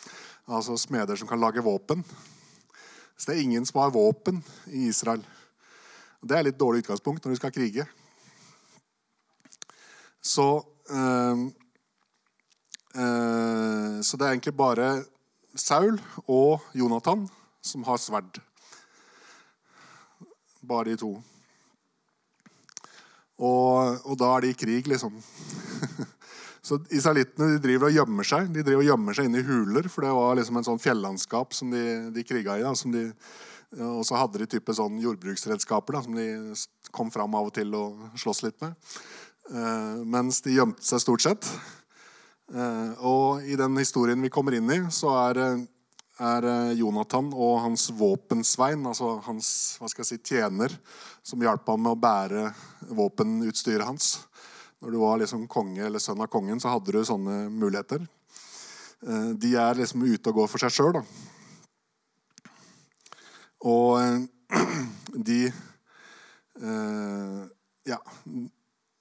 Altså 0.53 0.77
smeder 0.77 1.17
som 1.17 1.31
kan 1.31 1.41
lage 1.41 1.65
våpen. 1.65 2.05
Så 3.17 3.31
det 3.31 3.39
er 3.39 3.45
ingen 3.47 3.65
som 3.65 3.81
har 3.81 3.95
våpen 3.95 4.45
i 4.69 4.91
Israel. 4.91 5.25
Det 6.23 6.37
er 6.37 6.45
litt 6.45 6.61
dårlig 6.61 6.85
utgangspunkt 6.85 7.25
når 7.25 7.33
du 7.33 7.41
skal 7.41 7.55
krige. 7.55 7.89
Så 10.23 10.47
øh, 10.91 11.39
øh, 12.97 13.99
så 14.03 14.17
det 14.17 14.27
er 14.27 14.31
egentlig 14.31 14.57
bare 14.57 15.05
Saul 15.57 16.01
og 16.27 16.61
Jonathan 16.75 17.29
som 17.63 17.83
har 17.83 17.97
sverd. 17.97 18.41
Bare 20.69 20.85
de 20.91 20.97
to. 20.97 21.13
Og, 23.43 23.99
og 24.07 24.19
da 24.19 24.31
er 24.37 24.45
de 24.45 24.53
i 24.53 24.59
krig, 24.59 24.89
liksom. 24.89 25.15
Så 26.63 26.79
Israelittene 26.95 27.59
driver 27.59 27.89
og 27.89 27.97
gjemmer 27.97 28.27
seg 28.27 28.53
De 28.55 28.63
driver 28.63 28.85
og 28.85 28.87
gjemmer 28.87 29.17
seg 29.19 29.27
inne 29.27 29.41
i 29.41 29.47
huler, 29.47 29.89
for 29.91 30.07
det 30.07 30.13
var 30.15 30.37
liksom 30.39 30.61
en 30.61 30.67
sånn 30.69 30.83
fjellandskap 30.83 31.57
som 31.59 31.73
de, 31.75 32.13
de 32.15 32.23
kriga 32.23 32.55
i. 32.55 32.63
Da, 32.63 32.71
og 33.83 34.05
så 34.07 34.21
hadde 34.21 34.43
de 34.43 34.47
type 34.53 34.75
sånn 34.77 35.01
jordbruksredskaper 35.03 35.97
da, 35.97 36.05
som 36.07 36.15
de 36.15 36.29
kom 36.95 37.11
fram 37.11 37.35
av 37.35 37.49
og 37.51 37.55
til 37.57 37.75
og 37.75 38.15
sloss 38.21 38.45
litt 38.47 38.61
med. 38.63 38.77
Uh, 39.51 40.03
mens 40.07 40.39
de 40.45 40.55
gjemte 40.55 40.87
seg 40.87 41.03
stort 41.03 41.25
sett. 41.25 41.49
Eh, 42.53 42.91
og 43.01 43.45
i 43.49 43.57
den 43.57 43.77
historien 43.81 44.21
vi 44.21 44.31
kommer 44.33 44.57
inn 44.57 44.69
i, 44.71 44.81
så 44.93 45.13
er, 45.23 45.39
eh, 45.41 45.63
er 46.21 46.49
eh, 46.49 46.73
Jonathan 46.77 47.31
og 47.33 47.63
hans 47.65 47.87
våpensvein, 47.97 48.85
altså 48.87 49.15
hans 49.25 49.79
hva 49.81 49.89
skal 49.89 50.05
jeg 50.05 50.11
si, 50.11 50.35
tjener, 50.35 50.75
som 51.25 51.41
hjalp 51.41 51.67
ham 51.73 51.81
med 51.87 51.95
å 51.95 52.01
bære 52.03 52.51
våpenutstyret 52.93 53.89
hans. 53.89 54.19
Når 54.83 54.93
du 54.93 55.01
var 55.01 55.23
liksom 55.23 55.47
konge 55.49 55.87
eller 55.87 56.03
sønn 56.03 56.21
av 56.21 56.29
kongen, 56.29 56.61
så 56.61 56.75
hadde 56.75 56.93
du 56.93 57.05
sånne 57.07 57.47
muligheter. 57.55 58.03
De 59.39 59.51
er 59.59 59.79
liksom 59.79 60.03
ute 60.03 60.31
og 60.31 60.41
går 60.41 60.49
for 60.51 60.63
seg 60.63 60.75
sjøl, 60.75 60.97
da. 60.97 61.03
Og 63.71 64.27
de 65.31 65.39
Ja 67.87 67.99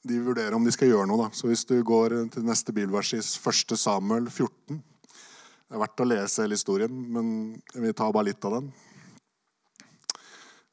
de 0.03 0.20
vurderer 0.20 0.55
om 0.58 0.63
de 0.65 0.74
skal 0.74 0.89
gjøre 0.89 1.08
noe. 1.10 1.27
Da. 1.27 1.36
Så 1.38 1.50
hvis 1.50 1.65
du 1.70 1.75
går 1.86 2.15
til 2.34 2.46
neste 2.48 2.74
bilvers 2.75 3.13
i 3.13 3.22
1. 3.22 3.75
Samuel 3.77 4.29
14 4.31 4.79
Det 4.79 5.77
er 5.77 5.81
verdt 5.84 6.03
å 6.03 6.08
lese 6.08 6.43
hele 6.43 6.58
historien, 6.58 6.96
men 7.15 7.27
vi 7.72 7.93
tar 7.96 8.12
bare 8.12 8.31
litt 8.31 8.48
av 8.48 8.58
den. 8.58 8.72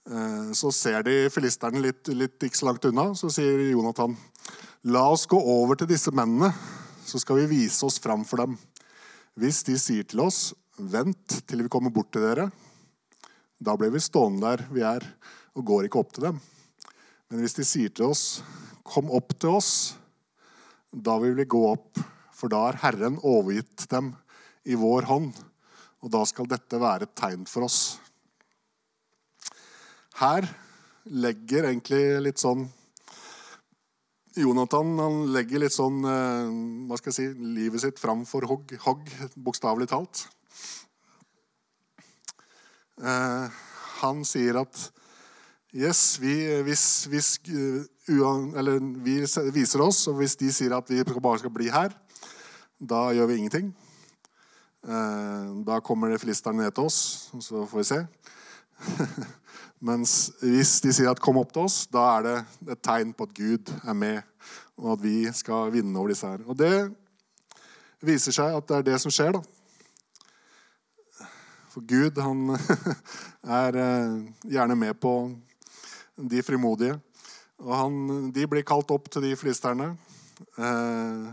Eh, 0.09 0.49
så 0.57 0.73
ser 0.73 1.05
de 1.07 1.29
filisterne 1.31 1.83
litt, 1.85 2.09
litt 2.09 2.49
ikke 2.49 2.59
så 2.59 2.71
langt 2.71 2.89
unna. 2.89 3.11
Så 3.15 3.31
sier 3.31 3.61
Jonathan, 3.69 4.17
la 4.89 5.05
oss 5.13 5.29
gå 5.31 5.39
over 5.39 5.79
til 5.79 5.91
disse 5.93 6.11
mennene, 6.15 6.51
så 7.07 7.21
skal 7.21 7.43
vi 7.43 7.53
vise 7.53 7.85
oss 7.87 8.01
fram 8.03 8.25
for 8.27 8.43
dem. 8.43 8.57
Hvis 9.39 9.63
de 9.69 9.77
sier 9.79 10.09
til 10.09 10.25
oss, 10.25 10.49
vent 10.79 11.43
til 11.47 11.63
vi 11.63 11.71
kommer 11.71 11.95
bort 11.95 12.11
til 12.15 12.25
dere, 12.25 12.49
da 13.59 13.75
blir 13.79 13.93
vi 13.95 14.03
stående 14.03 14.49
der 14.49 14.67
vi 14.73 14.83
er, 14.87 15.05
og 15.59 15.67
går 15.67 15.87
ikke 15.87 16.01
opp 16.01 16.15
til 16.15 16.31
dem. 16.31 16.41
Men 17.29 17.45
hvis 17.45 17.59
de 17.59 17.67
sier 17.69 17.93
til 17.93 18.09
oss, 18.09 18.41
Kom 18.89 19.11
opp 19.13 19.35
til 19.37 19.53
oss, 19.53 19.99
da 20.89 21.19
vil 21.21 21.35
vi 21.37 21.45
gå 21.45 21.61
opp, 21.69 21.99
for 22.33 22.49
da 22.49 22.63
har 22.63 22.79
Herren 22.81 23.19
overgitt 23.21 23.85
dem 23.93 24.15
i 24.65 24.79
vår 24.79 25.05
hånd, 25.11 25.35
og 26.01 26.13
da 26.15 26.23
skal 26.29 26.49
dette 26.49 26.81
være 26.81 27.05
et 27.05 27.13
tegn 27.19 27.45
for 27.51 27.67
oss. 27.67 27.99
Her 30.23 30.49
legger 31.05 31.69
egentlig 31.69 32.01
litt 32.25 32.41
sånn 32.41 32.65
Jonathan 34.39 34.91
han 35.03 35.17
legger 35.35 35.65
litt 35.65 35.75
sånn 35.75 35.99
eh, 36.07 36.51
hva 36.87 36.99
skal 36.99 37.11
jeg 37.11 37.17
si, 37.17 37.47
livet 37.59 37.83
sitt 37.83 37.99
fram 37.99 38.23
for 38.29 38.47
hogg, 38.47 38.71
hogg 38.85 39.09
bokstavelig 39.35 39.89
talt. 39.91 40.21
Eh, 43.03 43.59
han 44.01 44.23
sier 44.29 44.61
at 44.63 44.85
Yes, 45.77 46.17
vi, 46.17 46.33
hvis, 46.65 47.05
hvis 47.13 47.35
eller 47.45 48.79
vi 49.05 49.19
viser 49.53 49.83
oss, 49.85 50.07
og 50.09 50.15
hvis 50.17 50.33
de 50.41 50.49
sier 50.49 50.73
at 50.73 50.89
vi 50.89 51.03
bare 51.05 51.43
skal 51.43 51.53
bli 51.53 51.67
her, 51.69 51.93
da 52.81 53.11
gjør 53.13 53.27
vi 53.29 53.35
ingenting. 53.37 53.67
Eh, 54.89 55.51
da 55.69 55.77
kommer 55.85 56.09
det 56.09 56.23
filisterne 56.23 56.63
ned 56.63 56.73
til 56.73 56.89
oss, 56.89 57.29
så 57.45 57.67
får 57.69 57.83
vi 57.83 57.85
se. 57.85 57.99
Mens 59.91 60.15
hvis 60.41 60.79
de 60.81 60.93
sier 60.97 61.11
at 61.11 61.21
'kom 61.21 61.37
opp 61.37 61.53
til 61.53 61.67
oss', 61.69 61.85
da 61.93 62.17
er 62.17 62.23
det 62.23 62.73
et 62.73 62.83
tegn 62.83 63.13
på 63.13 63.29
at 63.29 63.35
Gud 63.35 63.69
er 63.85 63.93
med, 63.93 64.23
og 64.79 64.93
at 64.93 65.03
vi 65.03 65.33
skal 65.33 65.73
vinne 65.73 65.99
over 65.99 66.09
disse 66.09 66.27
her. 66.27 66.39
Og 66.49 66.57
det 66.57 66.95
viser 68.01 68.33
seg 68.33 68.57
at 68.57 68.69
det 68.69 68.77
er 68.77 68.89
det 68.89 69.01
som 69.01 69.13
skjer, 69.13 69.37
da. 69.37 69.43
For 71.69 71.85
Gud, 71.85 72.17
han 72.17 72.57
er 73.63 73.77
eh, 73.77 74.33
gjerne 74.49 74.77
med 74.77 74.97
på 74.97 75.13
de 76.19 76.43
frimodige. 76.43 76.99
Og 77.63 77.75
han, 77.75 78.31
de 78.35 78.47
blir 78.51 78.67
kalt 78.67 78.91
opp 78.95 79.09
til 79.11 79.25
de 79.25 79.35
filisterne. 79.39 79.93
Eh, 80.59 81.29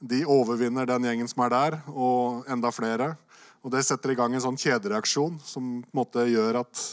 de 0.00 0.22
overvinner 0.24 0.88
den 0.88 1.04
gjengen 1.08 1.28
som 1.28 1.44
er 1.44 1.52
der, 1.52 1.78
og 1.92 2.48
enda 2.48 2.70
flere. 2.72 3.14
Og 3.60 3.72
Det 3.72 3.84
setter 3.84 4.14
i 4.14 4.16
gang 4.16 4.32
en 4.34 4.40
sånn 4.40 4.60
kjedereaksjon 4.60 5.36
som 5.44 5.82
på 5.84 5.92
en 5.92 6.00
måte 6.00 6.24
gjør 6.30 6.62
at 6.62 6.84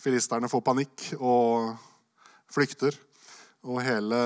filisterne 0.00 0.48
får 0.48 0.62
panikk 0.64 1.10
og 1.18 1.74
flykter. 2.52 2.96
Og 3.64 3.82
hele 3.84 4.20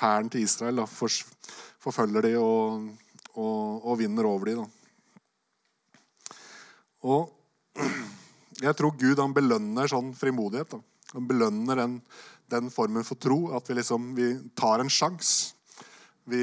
hæren 0.00 0.30
til 0.32 0.44
Israel 0.44 0.80
da, 0.80 0.86
forfølger 0.88 2.28
de 2.28 2.32
og, 2.40 2.88
og, 3.34 3.84
og, 3.84 3.98
vinner 4.00 4.28
over 4.28 4.48
de. 4.48 4.56
Da. 4.60 4.66
Og 7.04 7.28
jeg 8.64 8.76
tror 8.78 8.96
Gud 8.96 9.20
han 9.20 9.36
belønner 9.36 9.92
sånn 9.92 10.12
frimodighet. 10.16 10.72
Da. 10.72 10.91
Han 11.12 11.26
belønner 11.28 11.76
den 11.78 11.98
den 12.52 12.70
formen 12.72 13.04
for 13.06 13.20
tro. 13.20 13.40
At 13.56 13.68
vi 13.70 13.78
liksom 13.78 14.12
vi 14.16 14.30
tar 14.58 14.82
en 14.82 14.92
sjanse. 14.92 15.54
Vi, 16.28 16.42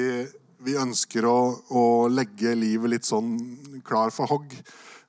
vi, 0.66 0.76
ønsker 0.80 1.26
å, 1.30 1.40
å, 1.72 1.84
legge 2.12 2.56
livet 2.58 2.96
litt 2.96 3.08
sånn 3.08 3.36
klar 3.88 4.12
for 4.16 4.30
hogg. 4.32 4.56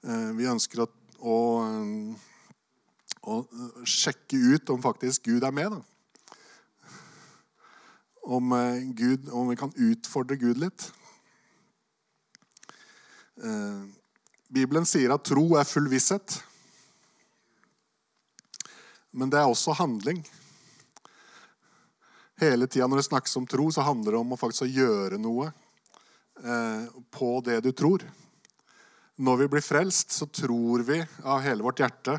Eh, 0.06 0.28
vi 0.38 0.48
ønsker 0.50 0.84
å, 0.84 0.90
å, 1.20 1.38
Og 3.30 3.50
eh, 3.52 3.80
sjekke 3.84 4.38
ut 4.54 4.70
om 4.72 4.82
faktisk 4.84 5.26
Gud 5.28 5.44
er 5.44 5.54
med. 5.54 5.74
da. 5.74 5.80
Om, 8.30 8.52
eh, 8.54 8.84
Gud, 8.94 9.28
om 9.34 9.50
vi 9.50 9.58
kan 9.58 9.74
utfordre 9.74 10.38
Gud 10.38 10.60
litt. 10.62 10.86
Eh, 13.42 13.82
Bibelen 14.50 14.86
sier 14.86 15.12
at 15.14 15.26
tro 15.26 15.56
er 15.58 15.66
full 15.66 15.90
visshet. 15.90 16.38
Men 19.10 19.30
det 19.30 19.40
er 19.40 19.50
også 19.50 19.74
handling. 19.78 20.22
Hele 22.40 22.68
tida 22.70 22.86
når 22.88 23.02
det 23.02 23.08
snakkes 23.08 23.36
om 23.36 23.46
tro, 23.50 23.66
så 23.74 23.84
handler 23.84 24.14
det 24.14 24.20
om 24.22 24.32
å 24.32 24.38
faktisk 24.40 24.70
gjøre 24.70 25.18
noe 25.20 25.50
eh, 25.50 26.86
på 27.12 27.30
det 27.44 27.58
du 27.66 27.72
tror. 27.76 28.06
Når 29.20 29.42
vi 29.42 29.48
blir 29.52 29.64
frelst, 29.64 30.14
så 30.16 30.30
tror 30.32 30.86
vi 30.88 31.02
av 31.28 31.42
hele 31.44 31.66
vårt 31.66 31.82
hjerte 31.82 32.16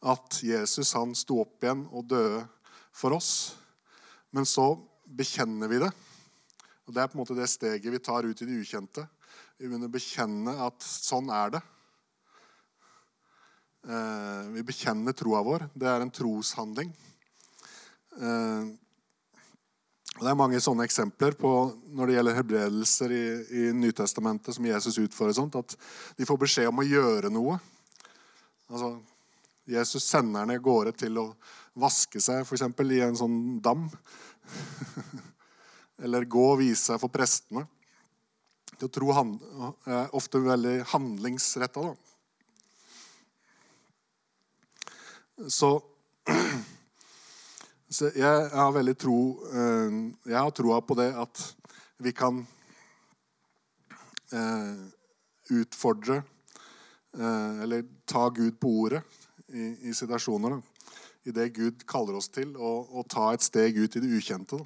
at 0.00 0.38
Jesus 0.40 0.94
han 0.96 1.12
sto 1.18 1.42
opp 1.42 1.60
igjen 1.60 1.82
og 1.90 2.06
døde 2.08 2.44
for 2.96 3.12
oss. 3.12 3.32
Men 4.32 4.48
så 4.48 4.72
bekjenner 5.04 5.68
vi 5.68 5.82
det. 5.82 5.90
Og 6.86 6.94
Det 6.94 7.02
er 7.02 7.10
på 7.10 7.18
en 7.18 7.22
måte 7.22 7.36
det 7.36 7.50
steget 7.50 7.92
vi 7.92 8.00
tar 8.00 8.24
ut 8.24 8.40
i 8.40 8.48
det 8.48 8.62
ukjente. 8.62 9.04
Vi 9.58 9.68
begynner 9.68 9.90
å 9.90 9.98
bekjenne 9.98 10.56
at 10.64 10.80
sånn 10.86 11.28
er 11.34 11.58
det. 11.58 11.60
Eh, 13.88 14.48
vi 14.52 14.62
bekjenner 14.62 15.16
troa 15.16 15.40
vår. 15.42 15.68
Det 15.72 15.88
er 15.88 16.04
en 16.04 16.12
troshandling. 16.12 16.92
Eh, 18.20 18.70
Det 20.20 20.26
er 20.28 20.36
mange 20.36 20.58
sånne 20.60 20.84
eksempler 20.84 21.32
på 21.38 21.50
når 21.96 22.06
det 22.06 22.14
gjelder 22.16 22.34
helbredelser 22.36 23.12
i, 23.14 23.24
i 23.56 23.62
Nytestamentet 23.72 24.52
som 24.52 24.66
Jesus 24.66 24.98
utfører. 24.98 25.32
sånt, 25.32 25.56
At 25.56 25.76
de 26.18 26.26
får 26.26 26.36
beskjed 26.36 26.68
om 26.68 26.82
å 26.82 26.84
gjøre 26.84 27.30
noe. 27.32 27.60
Altså, 28.68 29.00
Jesus 29.64 30.04
sender 30.04 30.44
ned 30.44 30.60
gårde 30.60 30.92
til 30.92 31.16
å 31.16 31.36
vaske 31.78 32.20
seg 32.20 32.42
f.eks. 32.42 32.66
i 32.90 33.00
en 33.00 33.16
sånn 33.16 33.62
dam. 33.62 33.88
Eller 36.04 36.28
gå 36.28 36.44
og 36.52 36.58
vise 36.58 36.90
seg 36.90 37.00
for 37.00 37.08
prestene. 37.08 37.64
Det 38.76 38.90
å 38.90 38.92
tro 38.92 39.14
er 39.14 40.12
ofte 40.12 40.42
veldig 40.42 40.82
handlingsretta. 40.90 41.80
da. 41.80 42.09
Så, 45.48 45.82
så, 47.88 48.10
jeg 48.12 48.48
har 48.52 48.72
veldig 48.74 48.96
tro 49.00 49.20
eh, 49.48 49.94
Jeg 50.28 50.36
har 50.36 50.50
troa 50.52 50.80
på 50.84 50.96
det 50.98 51.08
at 51.16 51.40
vi 52.00 52.12
kan 52.16 52.42
eh, 54.36 54.82
utfordre 55.56 56.18
eh, 56.20 57.62
Eller 57.64 57.86
ta 58.04 58.28
Gud 58.28 58.58
på 58.60 58.74
ordet 58.84 59.00
i, 59.48 59.88
i 59.88 59.94
situasjoner. 59.96 60.60
I 61.24 61.32
det 61.34 61.48
Gud 61.56 61.86
kaller 61.88 62.20
oss 62.20 62.28
til 62.32 62.52
å, 62.56 63.02
ta 63.08 63.32
et 63.34 63.42
steg 63.42 63.80
ut 63.80 63.96
i 63.96 64.02
det 64.04 64.12
ukjente. 64.20 64.60
Da. 64.60 64.64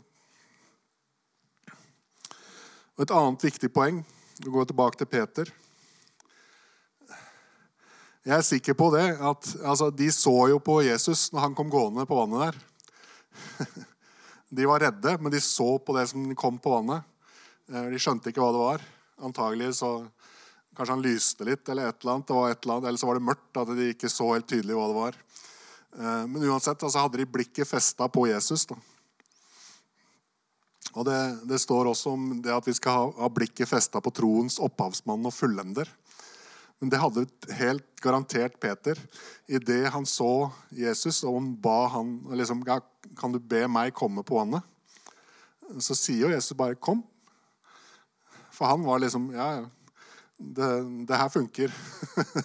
Og 2.95 3.07
Et 3.07 3.14
annet 3.14 3.47
viktig 3.47 3.71
poeng 3.75 4.02
Vi 4.43 4.50
går 4.50 4.66
tilbake 4.69 4.99
til 4.99 5.07
Peter. 5.07 5.54
Jeg 8.25 8.38
er 8.38 8.45
sikker 8.47 8.76
på 8.78 8.87
det. 8.95 9.04
at 9.21 9.49
altså, 9.61 9.90
De 9.90 10.09
så 10.12 10.33
jo 10.49 10.61
på 10.62 10.78
Jesus 10.87 11.28
når 11.33 11.40
han 11.45 11.57
kom 11.57 11.69
gående 11.73 12.07
på 12.09 12.16
vannet 12.16 12.47
der. 12.47 12.57
De 14.54 14.69
var 14.71 14.81
redde, 14.81 15.16
men 15.21 15.33
de 15.33 15.40
så 15.43 15.75
på 15.83 15.97
det 15.97 16.07
som 16.09 16.25
kom 16.38 16.57
på 16.62 16.71
vannet. 16.71 17.02
Eh, 17.69 17.88
de 17.90 17.99
skjønte 17.99 18.31
ikke 18.31 18.38
hva 18.38 18.52
det 18.54 18.61
var. 18.62 18.85
Antagelig 19.26 19.75
så 19.81 19.97
Kanskje 20.75 20.95
han 20.97 21.04
lyste 21.04 21.45
litt, 21.47 21.69
eller 21.71 21.87
et 21.87 22.00
eller 22.02 22.16
annet. 22.16 22.26
Det 22.26 22.35
var 22.35 22.50
et 22.50 22.64
eller 22.64 22.75
annet, 22.75 22.88
eller 22.88 22.99
så 22.99 23.07
var 23.07 23.19
det 23.19 23.26
mørkt. 23.28 23.59
at 23.61 23.69
de 23.78 23.85
ikke 23.93 24.09
så 24.11 24.25
helt 24.33 24.49
tydelig 24.50 24.75
hva 24.75 24.87
det 24.90 24.97
var. 24.97 25.19
Eh, 25.99 26.25
men 26.26 26.47
uansett 26.49 26.83
altså, 26.83 27.04
hadde 27.04 27.21
de 27.21 27.26
blikket 27.31 27.69
festa 27.69 28.09
på 28.11 28.25
Jesus. 28.26 28.64
da. 28.66 28.78
Og 30.95 31.07
det, 31.07 31.21
det, 31.50 31.61
står 31.62 31.93
også 31.93 32.14
om 32.14 32.26
det 32.43 32.54
at 32.54 32.67
vi 32.67 32.75
skal 32.75 32.99
ha, 32.99 33.06
ha 33.23 33.30
blikket 33.30 33.71
festa 33.71 34.02
på 34.02 34.10
troens 34.15 34.58
opphavsmann 34.63 35.26
og 35.26 35.34
fullender. 35.34 35.91
Men 36.80 36.91
det 36.91 37.00
hadde 37.00 37.26
helt 37.56 37.87
garantert 38.02 38.58
Peter. 38.60 38.99
Idet 39.47 39.93
han 39.95 40.06
så 40.06 40.50
Jesus 40.75 41.23
og 41.25 41.39
han 41.39 41.52
ba 41.63 41.78
han 41.95 42.19
liksom, 42.37 42.65
Kan 43.17 43.32
du 43.32 43.39
be 43.39 43.65
meg 43.71 43.95
komme 43.97 44.25
på 44.26 44.37
vannet? 44.41 44.63
Så 45.80 45.97
sier 45.97 46.26
jo 46.26 46.34
Jesus 46.34 46.56
bare 46.56 46.75
'kom'. 46.75 47.02
For 48.52 48.67
han 48.67 48.84
var 48.84 48.99
liksom 48.99 49.32
Ja, 49.32 49.49
ja. 49.60 49.65
Det, 50.37 51.06
det 51.06 51.17
her 51.17 51.28
funker. 51.28 51.73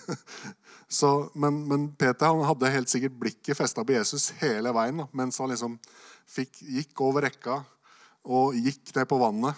så, 1.00 1.30
men, 1.34 1.68
men, 1.68 1.88
Peter 1.96 2.46
hadde 2.46 2.70
helt 2.70 2.90
sikkert 2.90 3.18
blikket 3.20 3.58
festa 3.58 3.84
på 3.84 3.96
Jesus 3.98 4.30
hele 4.40 4.72
veien 4.72 5.02
da, 5.02 5.08
mens 5.12 5.40
han 5.42 5.50
liksom 5.50 5.80
fikk, 6.30 6.62
gikk 6.62 7.02
over 7.02 7.26
rekka 7.26 7.64
og 8.30 8.54
gikk 8.54 8.94
ned 8.96 9.10
på 9.10 9.18
vannet 9.20 9.58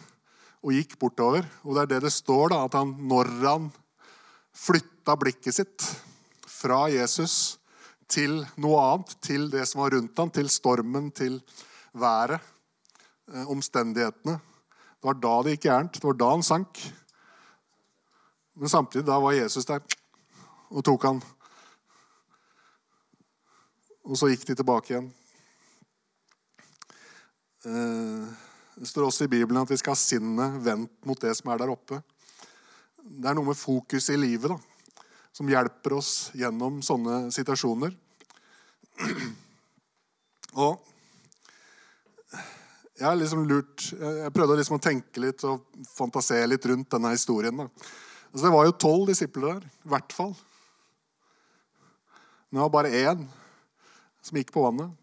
og 0.63 0.73
gikk 0.73 0.95
bortover. 1.01 1.45
Og 1.67 1.75
det 1.75 1.83
er 1.83 1.91
det 1.91 2.01
det 2.07 2.13
står, 2.15 2.53
da, 2.53 2.63
at 2.65 2.77
han, 2.79 2.95
når 3.11 3.31
han 3.43 3.69
flytta 4.61 5.15
blikket 5.17 5.55
sitt 5.55 5.87
fra 6.47 6.85
Jesus 6.91 7.57
til 8.11 8.41
noe 8.61 8.79
annet, 8.83 9.15
til 9.23 9.47
det 9.53 9.63
som 9.69 9.81
var 9.81 9.95
rundt 9.95 10.17
ham, 10.19 10.31
til 10.33 10.49
stormen, 10.51 11.09
til 11.15 11.39
været, 11.93 12.41
eh, 13.33 13.45
omstendighetene. 13.49 14.37
Det 15.01 15.09
var 15.09 15.17
da 15.17 15.35
det 15.43 15.55
gikk 15.55 15.63
gærent. 15.65 15.93
Det 15.93 16.03
var 16.03 16.13
da 16.13 16.29
han 16.29 16.43
sank. 16.43 16.81
Men 18.55 18.69
samtidig, 18.69 19.05
da 19.07 19.19
var 19.19 19.33
Jesus 19.33 19.65
der 19.65 19.81
og 20.69 20.83
tok 20.85 21.03
han. 21.03 21.21
Og 24.05 24.17
så 24.17 24.29
gikk 24.29 24.45
de 24.47 24.55
tilbake 24.55 24.93
igjen. 24.93 25.09
Eh, 27.65 28.29
det 28.75 28.87
står 28.89 29.07
også 29.07 29.25
i 29.25 29.31
Bibelen 29.31 29.61
at 29.61 29.69
vi 29.69 29.77
skal 29.77 29.95
ha 29.95 29.99
sinnet 29.99 30.61
vendt 30.65 30.93
mot 31.05 31.19
det 31.21 31.33
som 31.37 31.51
er 31.51 31.61
der 31.61 31.73
oppe. 31.73 32.01
Det 33.01 33.29
er 33.29 33.37
noe 33.37 33.49
med 33.49 33.57
fokus 33.57 34.09
i 34.13 34.17
livet 34.19 34.51
da, 34.53 34.57
som 35.33 35.49
hjelper 35.49 35.97
oss 35.97 36.29
gjennom 36.37 36.81
sånne 36.85 37.31
situasjoner. 37.33 37.95
Og 40.61 40.87
jeg 43.01 43.17
liksom 43.17 43.47
lurt 43.49 43.87
Jeg 43.95 44.33
prøvde 44.35 44.59
liksom 44.59 44.77
å 44.77 44.83
tenke 44.83 45.23
litt 45.23 45.41
og 45.47 45.63
fantasere 45.89 46.49
litt 46.51 46.65
rundt 46.69 46.91
denne 46.93 47.13
historien. 47.15 47.63
da. 47.63 47.69
Altså, 48.29 48.45
det 48.45 48.53
var 48.53 48.67
jo 48.67 48.77
tolv 48.77 49.07
disipler 49.09 49.55
der, 49.55 49.63
i 49.65 49.91
hvert 49.91 50.13
fall. 50.15 50.35
Men 52.49 52.59
det 52.59 52.65
var 52.67 52.75
bare 52.75 52.93
én 52.99 53.25
som 54.21 54.37
gikk 54.37 54.53
på 54.53 54.65
vannet. 54.67 54.91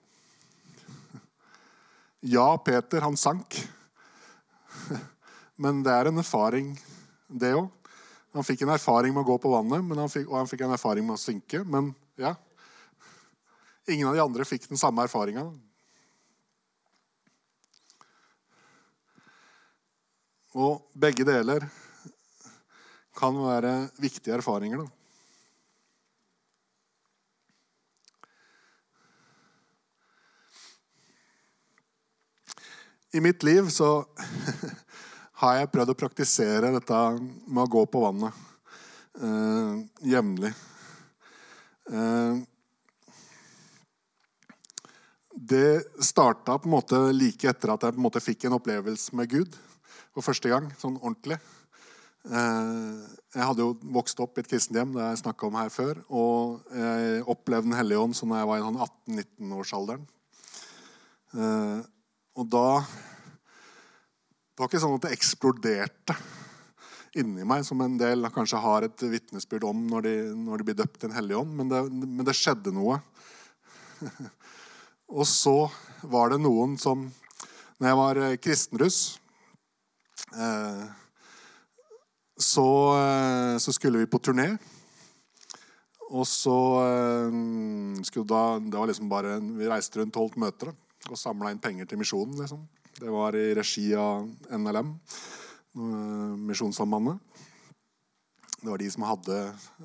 Ja, 2.34 2.56
Peter, 2.58 3.00
han 3.02 3.16
sank. 3.16 3.54
Men 5.62 5.84
det 5.86 5.92
er 5.94 6.10
en 6.10 6.18
erfaring, 6.18 6.72
det 7.30 7.52
òg. 7.54 7.68
Han 8.38 8.46
fikk 8.46 8.60
en 8.62 8.70
erfaring 8.70 9.10
med 9.10 9.24
å 9.24 9.26
gå 9.32 9.34
på 9.42 9.50
vannet, 9.50 9.82
han 9.98 10.10
fikk, 10.12 10.28
og 10.30 10.36
han 10.38 10.46
fikk 10.46 10.60
en 10.62 10.74
erfaring 10.76 11.02
med 11.02 11.16
å 11.16 11.18
synke. 11.18 11.58
Men 11.66 11.88
ja, 12.14 12.36
ingen 13.90 14.06
av 14.06 14.14
de 14.14 14.22
andre 14.22 14.44
fikk 14.46 14.68
den 14.70 14.78
samme 14.78 15.02
erfaringa. 15.02 15.42
Og 20.54 20.86
begge 20.94 21.26
deler 21.26 21.66
kan 23.18 23.42
være 23.42 23.72
viktige 23.98 24.38
erfaringer. 24.38 24.86
da. 24.86 24.88
I 33.18 33.20
mitt 33.26 33.42
liv 33.42 33.66
så 33.74 34.06
har 35.38 35.58
jeg 35.58 35.70
prøvd 35.70 35.92
å 35.92 35.98
praktisere 35.98 36.70
dette 36.74 37.00
med 37.46 37.62
å 37.62 37.70
gå 37.70 37.84
på 37.90 38.02
vannet 38.02 38.38
eh, 39.22 39.74
jevnlig. 40.10 40.50
Eh, 41.92 42.40
det 45.38 45.68
starta 46.02 46.56
på 46.58 46.66
en 46.66 46.74
måte 46.74 46.98
like 47.14 47.46
etter 47.46 47.70
at 47.70 47.86
jeg 47.86 47.94
på 47.94 48.02
en 48.02 48.06
måte 48.08 48.22
fikk 48.22 48.48
en 48.48 48.56
opplevelse 48.58 49.14
med 49.18 49.30
Gud 49.30 49.54
for 50.10 50.26
første 50.26 50.50
gang. 50.50 50.66
sånn 50.80 50.98
ordentlig. 50.98 51.38
Eh, 52.26 53.04
jeg 53.36 53.46
hadde 53.46 53.62
jo 53.62 53.76
vokst 53.94 54.18
opp 54.24 54.38
i 54.38 54.42
et 54.42 54.50
kristent 54.50 54.80
hjem, 54.80 54.96
det 54.96 55.06
jeg 55.06 55.20
snakka 55.22 55.46
om 55.46 55.60
her 55.60 55.70
før. 55.70 56.00
Og 56.10 56.74
jeg 56.74 57.22
opplevde 57.30 57.70
Den 57.70 57.78
hellige 57.78 58.02
ånd 58.08 58.18
sånn 58.18 58.34
da 58.34 58.42
jeg 58.42 58.50
var 58.50 58.58
i 58.58 58.66
18-19-årsalderen. 58.66 60.02
Sånn 61.30 61.46
eh, 61.46 61.86
og 62.38 62.46
da 62.46 62.68
det 64.58 64.64
var 64.64 64.72
ikke 64.72 64.78
sånn 64.82 64.96
at 64.96 65.04
det 65.04 65.14
eksploderte 65.14 66.14
inni 67.14 67.44
meg, 67.46 67.60
som 67.62 67.78
en 67.78 67.92
del 67.94 68.26
kanskje 68.34 68.58
har 68.58 68.82
et 68.82 69.02
vitnesbyrd 69.06 69.68
om 69.68 69.84
når 69.86 70.02
de, 70.02 70.14
når 70.34 70.58
de, 70.58 70.64
blir 70.66 70.76
døpt 70.80 70.96
i 70.98 71.04
Den 71.04 71.14
hellige 71.14 71.38
ånd, 71.38 71.52
men 71.60 71.68
det, 71.70 71.82
men 71.94 72.26
det 72.26 72.34
skjedde 72.34 72.72
noe. 72.74 72.96
og 75.20 75.28
så 75.30 75.54
var 76.10 76.34
det 76.34 76.40
noen 76.42 76.74
som 76.78 77.06
Når 77.78 77.86
jeg 77.86 77.98
var 78.00 78.20
eh, 78.24 78.34
kristenruss, 78.42 78.98
eh, 80.34 80.82
så, 82.34 82.66
eh, 82.98 83.54
så, 83.62 83.74
skulle 83.76 84.02
vi 84.02 84.10
på 84.10 84.18
turné. 84.18 84.48
Og 86.10 86.26
så 86.26 86.58
skulle 88.02 88.26
da, 88.26 88.58
Det 88.58 88.74
var 88.74 88.90
liksom 88.90 89.10
bare 89.12 89.38
Vi 89.38 89.70
reiste 89.70 90.00
rundt 90.00 90.16
og 90.16 90.26
holdt 90.26 90.42
møter 90.42 90.74
og 91.08 91.20
samla 91.20 91.54
inn 91.54 91.62
penger 91.62 91.86
til 91.86 92.02
misjonen. 92.02 92.34
liksom. 92.42 92.66
Det 92.98 93.10
var 93.10 93.36
i 93.36 93.54
regi 93.54 93.94
av 93.94 94.36
NLM, 94.50 94.88
eh, 95.74 96.36
Misjonssambandet. 96.36 97.18
Det 98.60 98.70
var 98.70 98.78
de 98.78 98.88
som 98.90 99.04
hadde 99.06 99.36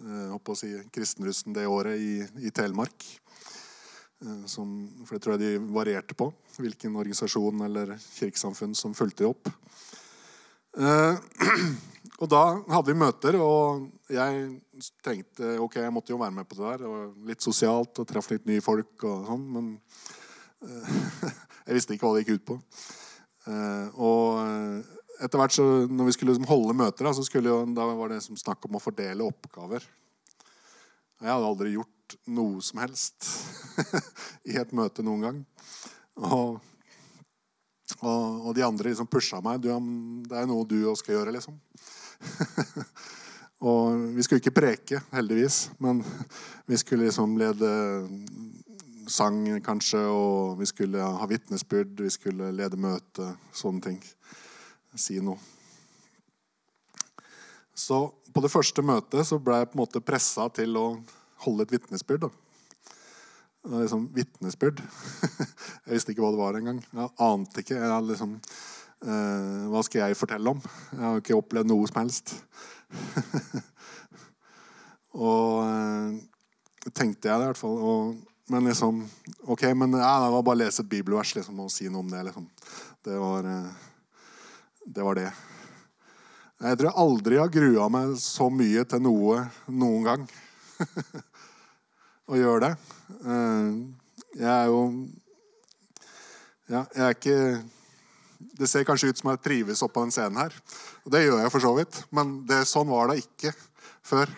eh, 0.02 0.32
å 0.34 0.56
si, 0.58 0.72
kristenrussen 0.90 1.54
det 1.54 1.68
året 1.70 2.02
i, 2.02 2.24
i 2.42 2.50
Telemark. 2.50 3.06
Eh, 4.26 4.46
som, 4.50 4.72
for 5.06 5.14
det 5.14 5.22
tror 5.22 5.36
jeg 5.36 5.44
de 5.44 5.76
varierte 5.76 6.18
på 6.18 6.32
hvilken 6.58 6.98
organisasjon 6.98 7.62
eller 7.68 7.94
kirkesamfunn 8.16 8.74
som 8.74 8.98
fulgte 8.98 9.30
opp. 9.30 9.52
Eh, 10.74 11.22
og 12.22 12.34
da 12.34 12.42
hadde 12.74 12.90
vi 12.90 12.98
møter, 12.98 13.38
og 13.38 13.86
jeg 14.10 14.90
tenkte 15.06 15.54
ok, 15.62 15.84
jeg 15.84 15.94
måtte 15.94 16.16
jo 16.16 16.22
være 16.24 16.40
med 16.40 16.50
på 16.50 16.58
det 16.58 16.66
der. 16.66 16.90
Og 16.90 17.30
litt 17.30 17.46
sosialt 17.46 18.02
og 18.02 18.10
traff 18.10 18.34
litt 18.34 18.50
nye 18.50 18.66
folk 18.66 19.06
og 19.06 19.30
sånn, 19.30 19.48
men 19.54 19.72
eh, 20.66 21.32
jeg 21.70 21.78
visste 21.78 21.94
ikke 21.94 22.10
hva 22.10 22.18
det 22.18 22.26
gikk 22.26 22.42
ut 22.42 22.50
på. 22.56 22.62
Eh, 23.48 23.88
og 24.00 24.40
eh, 24.44 25.00
etter 25.24 25.40
hvert 25.40 25.56
så, 25.56 25.66
når 25.90 26.10
vi 26.10 26.16
skulle 26.16 26.34
liksom 26.34 26.50
holde 26.50 26.76
møter, 26.78 27.08
da, 27.08 27.14
så 27.16 27.42
jo, 27.44 27.58
da 27.76 27.88
var 27.92 28.12
det 28.12 28.20
liksom 28.22 28.40
snakk 28.40 28.66
om 28.68 28.78
å 28.80 28.84
fordele 28.84 29.28
oppgaver. 29.28 29.86
Jeg 31.24 31.32
hadde 31.32 31.48
aldri 31.48 31.76
gjort 31.78 32.18
noe 32.36 32.62
som 32.64 32.82
helst 32.84 33.30
i 34.52 34.58
et 34.60 34.74
møte 34.76 35.06
noen 35.06 35.24
gang. 35.24 35.42
Og, 36.20 36.58
og, 38.02 38.26
og 38.50 38.52
de 38.58 38.66
andre 38.66 38.92
liksom 38.92 39.10
pusha 39.12 39.40
meg. 39.44 39.64
Det 39.64 39.72
er 39.72 40.50
noe 40.50 40.68
du 40.68 40.82
òg 40.92 40.98
skal 41.00 41.18
gjøre, 41.18 41.36
liksom. 41.38 41.60
og 43.70 44.04
vi 44.18 44.26
skulle 44.26 44.44
ikke 44.44 44.56
preke, 44.56 45.04
heldigvis, 45.14 45.70
men 45.84 46.04
vi 46.70 46.80
skulle 46.80 47.08
liksom 47.08 47.38
lede 47.40 47.72
sang, 49.12 49.42
kanskje, 49.66 50.02
og 50.08 50.60
vi 50.60 50.68
skulle 50.70 51.04
ha 51.04 51.28
vitnesbyrd, 51.30 51.98
vi 52.02 52.12
skulle 52.14 52.52
lede 52.56 52.80
møte, 52.80 53.34
sånne 53.56 53.88
ting 53.88 54.00
si 54.96 55.18
noe. 55.24 55.40
Så 57.74 58.06
på 58.34 58.42
det 58.44 58.52
første 58.54 58.86
møtet 58.86 59.26
så 59.26 59.40
ble 59.42 59.62
jeg 59.62 59.72
på 59.72 59.78
en 59.78 59.82
måte 59.82 60.04
pressa 60.06 60.46
til 60.54 60.78
å 60.78 60.88
holde 61.46 61.66
et 61.66 61.74
vitnesbyrd. 61.74 62.30
Liksom, 63.74 64.10
vitnesbyrd. 64.14 64.82
jeg 65.86 65.96
visste 65.96 66.14
ikke 66.14 66.26
hva 66.26 66.34
det 66.36 66.42
var 66.42 66.60
engang. 66.60 66.82
Jeg 66.94 67.14
ante 67.26 67.64
ikke. 67.64 67.80
Jeg 67.80 68.08
liksom, 68.10 68.36
eh, 69.08 69.64
hva 69.74 69.84
skal 69.88 70.04
jeg 70.04 70.20
fortelle 70.20 70.54
om? 70.54 70.62
Jeg 70.92 71.02
har 71.02 71.16
jo 71.16 71.24
ikke 71.24 71.40
opplevd 71.40 71.72
noe 71.72 71.90
som 71.90 72.02
helst. 72.04 72.36
og 75.30 75.64
eh, 75.66 76.22
tenkte 76.92 77.32
jeg 77.32 77.40
det 77.40 77.48
i 77.48 77.52
hvert 77.54 77.64
fall. 77.64 77.80
Og, 77.82 78.14
men 78.52 78.68
liksom 78.68 79.02
Ok, 79.48 79.64
men 79.76 79.96
ja, 79.96 80.14
det 80.24 80.32
var 80.34 80.44
bare 80.44 80.58
å 80.58 80.62
lese 80.64 80.84
et 80.84 80.90
bibelvers 80.92 81.34
liksom, 81.36 81.60
og 81.64 81.72
si 81.72 81.90
noe 81.92 82.04
om 82.04 82.12
det. 82.12 82.22
Liksom. 82.30 82.48
Det 83.04 83.18
var... 83.20 83.50
Eh, 83.50 83.90
det 84.86 85.04
var 85.04 85.16
det. 85.16 85.30
Jeg 86.64 86.78
tror 86.80 86.90
jeg 86.90 87.00
aldri 87.00 87.38
har 87.40 87.52
grua 87.52 87.90
meg 87.92 88.16
så 88.20 88.50
mye 88.52 88.84
til 88.88 89.04
noe 89.04 89.46
noen 89.72 90.08
gang. 90.08 90.26
Å 92.32 92.40
gjøre 92.40 92.68
det. 92.70 92.72
Eh, 93.24 93.70
jeg 94.40 94.50
er 94.50 94.72
jo 94.72 94.82
Ja, 96.72 96.82
jeg 96.96 97.04
er 97.04 97.16
ikke 97.16 97.38
Det 98.60 98.70
ser 98.72 98.86
kanskje 98.88 99.12
ut 99.12 99.20
som 99.20 99.30
jeg 99.34 99.44
trives 99.44 99.84
oppå 99.86 100.04
den 100.04 100.16
scenen 100.16 100.40
her. 100.40 100.56
Og 101.04 101.12
det 101.16 101.26
gjør 101.26 101.44
jeg 101.44 101.54
for 101.54 101.64
så 101.64 101.74
vidt. 101.80 102.00
Men 102.16 102.36
det, 102.48 102.64
sånn 102.70 102.92
var 102.92 103.12
det 103.12 103.22
ikke 103.24 103.54
før. 104.04 104.32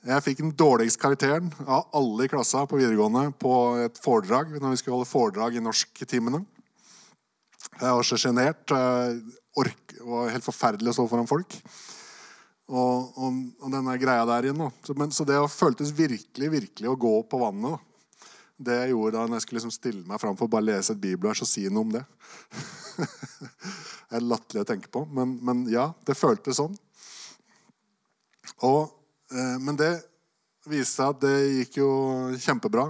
Jeg 0.00 0.24
fikk 0.24 0.38
den 0.40 0.54
dårligste 0.56 1.02
karakteren 1.02 1.50
av 1.66 1.90
alle 1.96 2.24
i 2.24 2.30
klassa 2.32 2.62
på 2.68 2.78
videregående 2.80 3.34
på 3.36 3.52
et 3.84 3.98
foredrag 4.00 4.54
når 4.56 4.72
vi 4.72 4.80
skulle 4.80 4.96
holde 4.96 5.10
foredrag 5.10 5.58
i 5.58 5.64
norsktimene. 5.64 6.40
Jeg 7.80 7.96
var 7.98 8.06
så 8.08 8.16
sjenert 8.20 8.72
det 10.00 10.08
var 10.08 10.30
helt 10.32 10.46
forferdelig 10.46 10.94
å 10.94 10.96
stå 10.96 11.04
foran 11.10 11.28
folk. 11.28 11.56
Og, 12.70 13.18
og, 13.18 13.38
og 13.60 13.72
denne 13.74 13.96
greia 14.00 14.24
der 14.28 14.46
igjen. 14.48 14.62
Så, 14.86 14.94
men, 14.96 15.12
så 15.12 15.26
det 15.28 15.36
føltes 15.52 15.92
virkelig 15.92 16.48
virkelig 16.54 16.88
å 16.88 16.98
gå 17.00 17.14
på 17.28 17.40
vannet. 17.42 17.82
Det 18.60 18.78
jeg 18.78 18.94
gjorde 18.94 19.18
da 19.18 19.26
når 19.26 19.36
jeg 19.36 19.44
skulle 19.44 19.58
liksom 19.58 19.74
stille 19.74 20.08
meg 20.08 20.22
fram 20.22 20.38
for 20.38 20.48
å 20.48 20.52
bare 20.54 20.68
lese 20.70 20.94
et 20.94 21.02
bibelvers 21.02 21.42
og 21.44 21.50
si 21.50 21.66
noe 21.68 21.84
om 21.84 21.92
det. 21.98 22.02
det 24.08 24.16
er 24.16 24.24
latterlig 24.24 24.64
å 24.64 24.70
tenke 24.70 24.92
på, 24.92 25.04
men, 25.16 25.36
men, 25.44 25.66
ja, 25.72 25.90
det 26.08 26.16
føltes 26.16 26.60
sånn. 26.60 26.76
Og, 28.64 28.80
eh, 28.86 28.96
men 29.30 29.76
det 29.78 29.92
viste 30.68 31.00
seg 31.00 31.14
at 31.14 31.22
det 31.22 31.36
gikk 31.60 31.80
jo 31.80 31.90
kjempebra. 32.40 32.88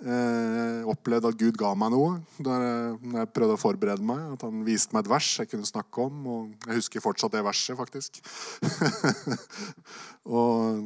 Jeg 0.00 0.84
opplevde 0.88 1.28
at 1.28 1.36
Gud 1.36 1.58
ga 1.60 1.74
meg 1.76 1.90
noe 1.92 2.12
når 2.40 2.62
jeg 2.64 3.30
prøvde 3.36 3.56
å 3.58 3.60
forberede 3.60 4.04
meg. 4.06 4.22
At 4.36 4.46
han 4.46 4.62
viste 4.64 4.96
meg 4.96 5.04
et 5.04 5.10
vers 5.12 5.28
jeg 5.42 5.50
kunne 5.50 5.68
snakke 5.68 6.06
om. 6.06 6.22
Og 6.24 6.68
jeg 6.68 6.78
husker 6.78 7.04
fortsatt 7.04 7.34
det 7.34 7.42
verset, 7.44 7.76
faktisk. 7.76 8.22
og, 10.38 10.80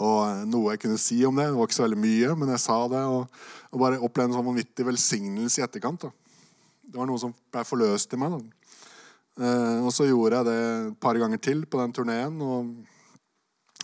og, 0.00 0.42
noe 0.50 0.74
jeg 0.74 0.82
kunne 0.82 0.98
si 0.98 1.20
om 1.28 1.38
det. 1.38 1.46
Det 1.52 1.58
var 1.60 1.70
ikke 1.70 1.78
så 1.78 1.86
veldig 1.86 2.00
mye, 2.02 2.32
men 2.40 2.54
jeg 2.56 2.64
sa 2.64 2.80
det. 2.90 3.04
Og, 3.14 3.46
og 3.70 3.84
bare 3.84 4.00
opplevde 4.02 4.32
en 4.32 4.40
sånn 4.40 4.50
vanvittig 4.50 4.88
velsignelse 4.90 5.62
i 5.62 5.66
etterkant. 5.68 6.08
Da. 6.08 6.50
Det 6.82 6.98
var 6.98 7.10
noe 7.10 7.22
som 7.22 7.36
ble 7.54 7.62
forløst 7.68 8.16
i 8.16 8.20
meg. 8.24 8.34
Da. 8.34 9.54
og 9.84 9.94
så 9.94 10.08
gjorde 10.08 10.42
jeg 10.42 10.50
det 10.50 10.58
et 10.64 10.98
par 11.02 11.18
ganger 11.22 11.46
til 11.46 11.62
på 11.70 11.78
den 11.78 11.94
turneen. 11.94 12.42
Og 12.42 12.74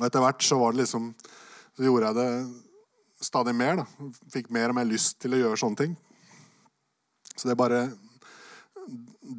etter 0.07 0.25
hvert 0.25 0.43
så 0.45 0.59
liksom 0.73 1.15
Så 1.77 1.87
gjorde 1.87 2.11
jeg 2.11 2.17
det 2.19 3.25
stadig 3.25 3.55
mer. 3.55 3.77
da. 3.77 3.87
Fikk 4.33 4.51
mer 4.51 4.71
og 4.71 4.75
mer 4.75 4.89
lyst 4.89 5.21
til 5.21 5.35
å 5.35 5.41
gjøre 5.41 5.61
sånne 5.61 5.77
ting. 5.77 5.97
Så 7.37 7.49
det 7.49 7.57
bare 7.57 7.91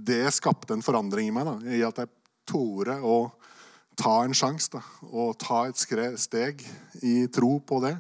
Det 0.05 0.33
skapte 0.33 0.73
en 0.73 0.81
forandring 0.81 1.27
i 1.27 1.31
meg. 1.31 1.45
da, 1.45 1.55
I 1.69 1.83
at 1.83 1.97
jeg 1.97 2.09
torde 2.47 2.95
å 3.01 3.31
ta 3.97 4.23
en 4.23 4.33
sjanse. 4.33 4.81
Og 5.11 5.37
ta 5.37 5.65
et 5.67 5.77
steg 5.77 6.63
i 7.03 7.27
tro 7.27 7.59
på 7.59 7.81
det. 7.81 7.97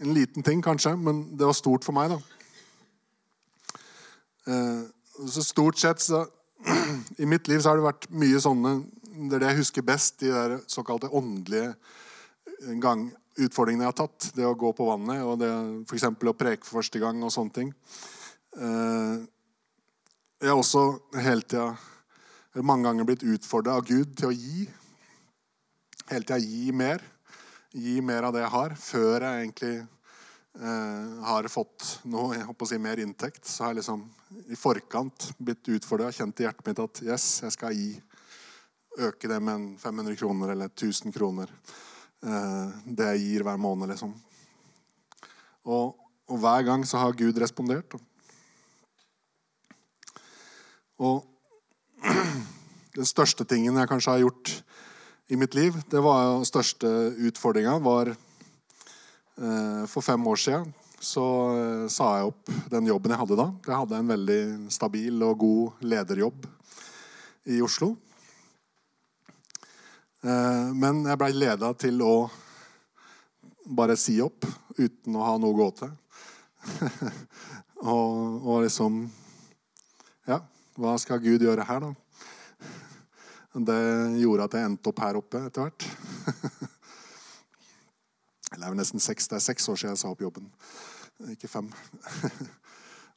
En 0.00 0.14
liten 0.14 0.42
ting, 0.42 0.62
kanskje, 0.62 0.96
men 0.96 1.36
det 1.36 1.46
var 1.46 1.52
stort 1.52 1.84
for 1.84 1.92
meg. 1.92 2.10
da. 2.10 2.18
Eh, 4.48 4.82
så 5.28 5.42
stort 5.42 5.78
sett 5.78 6.00
så 6.00 6.26
I 7.22 7.26
mitt 7.26 7.48
liv 7.48 7.60
så 7.60 7.70
har 7.70 7.78
det 7.78 7.86
vært 7.86 8.08
mye 8.10 8.38
sånne 8.42 8.72
Det 9.18 9.34
er 9.34 9.42
det 9.42 9.48
jeg 9.50 9.58
husker 9.64 9.82
best, 9.82 10.20
de 10.20 10.28
der 10.30 10.52
såkalte 10.70 11.08
åndelige 11.10 11.72
gang, 12.78 13.08
utfordringene 13.38 13.82
jeg 13.82 13.90
har 13.90 13.96
tatt. 13.98 14.28
Det 14.36 14.46
å 14.46 14.54
gå 14.58 14.70
på 14.78 14.86
vannet 14.86 15.24
og 15.26 15.42
f.eks. 15.88 16.06
å 16.06 16.34
preke 16.38 16.66
for 16.66 16.78
første 16.78 17.00
gang 17.02 17.18
og 17.26 17.32
sånne 17.34 17.54
ting. 17.56 17.72
Eh, 18.54 19.16
jeg 20.38 20.52
har 20.52 20.60
også 20.60 20.84
hele 21.18 21.42
tida 21.42 22.62
mange 22.62 22.86
ganger 22.86 23.08
blitt 23.08 23.26
utfordra 23.26 23.74
av 23.78 23.86
Gud 23.88 24.14
til 24.18 24.30
å 24.30 24.34
gi. 24.36 24.68
Hele 26.12 26.22
tida 26.22 26.38
gi 26.38 26.70
mer. 26.70 27.02
Gi 27.74 27.98
mer 27.98 28.28
av 28.28 28.36
det 28.36 28.44
jeg 28.44 28.54
har, 28.54 28.74
før 28.80 29.26
jeg 29.26 29.42
egentlig 29.42 29.74
eh, 29.82 31.24
har 31.26 31.50
fått 31.52 31.88
noe, 32.08 32.36
jeg 32.38 32.46
håper 32.46 32.68
å 32.68 32.70
si 32.70 32.78
mer 32.86 33.02
inntekt. 33.02 33.42
Så 33.50 33.66
har 33.66 33.74
jeg 33.74 33.82
liksom 33.82 34.06
i 34.46 34.58
forkant 34.58 35.32
blitt 35.42 35.74
utfordra, 35.74 36.14
kjent 36.14 36.38
i 36.38 36.46
hjertet 36.46 36.70
mitt 36.70 36.86
at 36.86 37.02
yes, 37.02 37.26
jeg 37.42 37.58
skal 37.58 37.74
gi. 37.74 37.90
Øke 38.98 39.28
det 39.30 39.38
med 39.42 39.76
500 39.78 40.16
kroner 40.18 40.50
eller 40.50 40.72
1000 40.72 41.14
kroner. 41.14 41.50
Eh, 42.22 42.70
det 42.84 43.12
jeg 43.12 43.20
gir 43.22 43.44
hver 43.46 43.58
måned, 43.60 43.92
liksom. 43.92 44.14
Og, 45.70 45.94
og 46.26 46.40
hver 46.42 46.64
gang 46.66 46.86
så 46.86 46.98
har 46.98 47.14
Gud 47.14 47.38
respondert. 47.38 47.94
Og 50.98 51.22
den 52.98 53.06
største 53.06 53.46
tingen 53.46 53.78
jeg 53.78 53.90
kanskje 53.90 54.16
har 54.16 54.24
gjort 54.24 54.56
i 55.28 55.36
mitt 55.38 55.54
liv, 55.54 55.76
det 55.92 56.02
var 56.02 56.24
jo 56.24 56.48
største 56.48 56.90
utfordringa 57.28 57.76
var 57.84 58.10
eh, 58.10 59.82
For 59.86 60.02
fem 60.02 60.26
år 60.26 60.40
siden 60.40 60.72
så 60.98 61.24
eh, 61.54 61.86
sa 61.92 62.16
jeg 62.16 62.32
opp 62.32 62.50
den 62.72 62.88
jobben 62.90 63.14
jeg 63.14 63.20
hadde 63.20 63.38
da. 63.38 63.48
Jeg 63.68 63.80
hadde 63.84 64.00
en 64.00 64.12
veldig 64.16 64.42
stabil 64.74 65.22
og 65.22 65.38
god 65.44 65.88
lederjobb 65.94 66.48
i 67.54 67.62
Oslo. 67.62 67.92
Eh, 70.22 70.72
men 70.74 71.04
jeg 71.06 71.18
blei 71.20 71.32
leda 71.36 71.68
til 71.78 72.00
å 72.02 72.30
bare 73.78 73.94
si 74.00 74.16
opp 74.24 74.46
uten 74.78 75.14
å 75.14 75.22
ha 75.22 75.36
noe 75.38 75.54
å 75.54 75.58
gå 75.58 75.68
til. 75.78 75.92
og, 77.92 78.42
og, 78.42 78.62
liksom 78.64 78.92
Ja, 80.26 80.40
hva 80.74 80.96
skal 80.98 81.22
Gud 81.22 81.42
gjøre 81.46 81.66
her, 81.68 81.86
da? 81.86 81.92
Det 83.68 83.78
gjorde 84.18 84.48
at 84.48 84.54
jeg 84.58 84.66
endte 84.72 84.90
opp 84.90 85.04
her 85.04 85.20
oppe 85.20 85.44
etter 85.46 85.68
hvert. 85.68 85.82
Det 88.58 88.64
er 88.64 88.74
nesten 88.74 89.02
seks, 89.02 89.28
det 89.30 89.36
er 89.36 89.42
seks 89.44 89.68
år 89.70 89.76
siden 89.78 89.92
jeg 89.92 90.00
sa 90.00 90.10
opp 90.10 90.22
jobben. 90.24 90.46
Ikke 91.30 91.50
fem. 91.52 91.68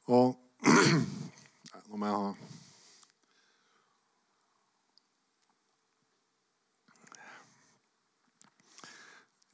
og 0.06 0.36
Nå 1.88 1.94
må 1.98 2.06
jeg 2.06 2.14
ha 2.14 2.52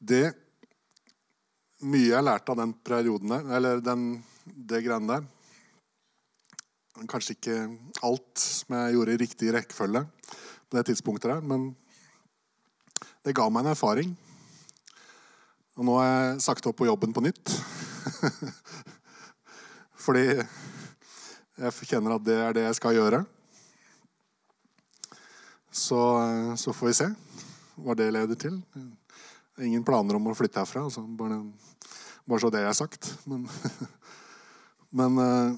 det 0.08 0.26
Mye 1.78 2.08
jeg 2.10 2.26
lærte 2.26 2.50
av 2.50 2.58
den 2.58 2.72
perioden 2.82 3.30
der, 3.30 3.44
eller 3.54 3.82
den, 3.84 4.06
det 4.42 4.80
greiene 4.82 5.12
der 5.12 7.06
Kanskje 7.06 7.36
ikke 7.36 7.58
alt 8.02 8.42
som 8.42 8.74
jeg 8.74 8.96
gjorde 8.96 9.14
i 9.14 9.20
riktig 9.20 9.52
rekkefølge 9.54 10.02
på 10.68 10.76
det 10.76 10.88
tidspunktet 10.88 11.30
der, 11.30 11.44
men 11.46 11.70
det 13.24 13.36
ga 13.38 13.46
meg 13.52 13.62
en 13.62 13.70
erfaring. 13.70 14.10
Og 15.78 15.86
nå 15.86 15.94
har 16.00 16.08
jeg 16.08 16.42
sagt 16.42 16.66
opp 16.66 16.76
på 16.80 16.88
jobben 16.88 17.14
på 17.14 17.22
nytt. 17.22 17.54
Fordi 20.04 20.24
jeg 20.34 21.88
kjenner 21.88 22.16
at 22.16 22.26
det 22.26 22.38
er 22.42 22.56
det 22.56 22.66
jeg 22.66 22.78
skal 22.80 22.98
gjøre. 22.98 23.22
Så, 25.70 26.00
så 26.58 26.74
får 26.74 26.90
vi 26.90 26.96
se 26.98 27.08
hva 27.78 27.94
det 27.98 28.10
leder 28.10 28.38
til. 28.42 28.58
Ingen 29.58 29.84
planer 29.84 30.18
om 30.18 30.28
å 30.30 30.36
flytte 30.38 30.62
herfra. 30.62 30.84
Altså. 30.86 31.02
Bare, 31.18 31.40
bare, 32.24 32.40
så 32.42 32.50
det 32.54 32.62
er 32.62 32.76
sagt. 32.76 33.10
Men, 33.26 33.46
men 35.00 35.22
eh, 35.24 35.56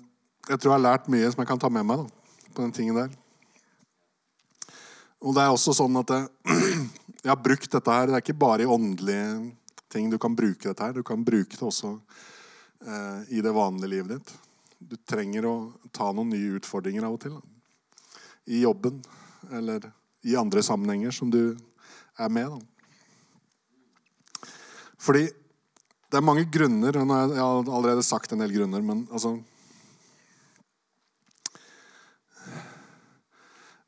jeg 0.49 0.57
tror 0.61 0.73
jeg 0.73 0.79
har 0.79 0.87
lært 0.87 1.11
mye 1.13 1.29
som 1.33 1.43
jeg 1.43 1.51
kan 1.51 1.61
ta 1.61 1.71
med 1.73 1.87
meg 1.87 2.05
da, 2.05 2.47
på 2.55 2.65
den 2.65 2.73
tingen 2.77 2.97
der. 2.97 3.13
Og 5.21 5.37
det 5.37 5.45
er 5.45 5.53
også 5.53 5.77
sånn 5.77 6.01
at 6.01 6.13
jeg, 6.15 6.57
jeg 7.25 7.33
har 7.33 7.43
brukt 7.45 7.69
dette 7.77 7.97
her. 7.97 8.09
Det 8.09 8.17
er 8.17 8.25
ikke 8.25 8.41
bare 8.41 8.65
i 8.65 8.71
åndelige 8.71 9.27
ting 9.93 10.09
du 10.11 10.17
kan 10.23 10.37
bruke 10.39 10.71
dette 10.71 10.87
her. 10.87 10.97
Du 10.97 11.05
kan 11.05 11.25
bruke 11.27 11.59
det 11.59 11.67
også 11.67 11.93
eh, 12.87 13.37
i 13.37 13.45
det 13.45 13.53
vanlige 13.53 13.93
livet 13.99 14.17
ditt. 14.17 14.35
Du 14.81 14.97
trenger 15.05 15.45
å 15.45 15.55
ta 15.93 16.09
noen 16.17 16.33
nye 16.33 16.57
utfordringer 16.57 17.05
av 17.05 17.19
og 17.19 17.25
til. 17.25 17.37
Da. 17.37 18.17
I 18.49 18.63
jobben 18.65 19.03
eller 19.53 19.91
i 20.25 20.37
andre 20.41 20.63
sammenhenger 20.65 21.13
som 21.13 21.29
du 21.33 21.43
er 22.17 22.33
med. 22.33 22.57
Da. 22.57 22.80
Fordi 25.01 25.25
det 26.11 26.19
er 26.19 26.27
mange 26.27 26.45
grunner. 26.51 26.97
og 26.99 27.09
Jeg 27.09 27.41
har 27.41 27.71
allerede 27.71 28.03
sagt 28.05 28.33
en 28.33 28.43
del 28.43 28.53
grunner, 28.53 28.83
men 28.83 29.09
altså 29.11 29.39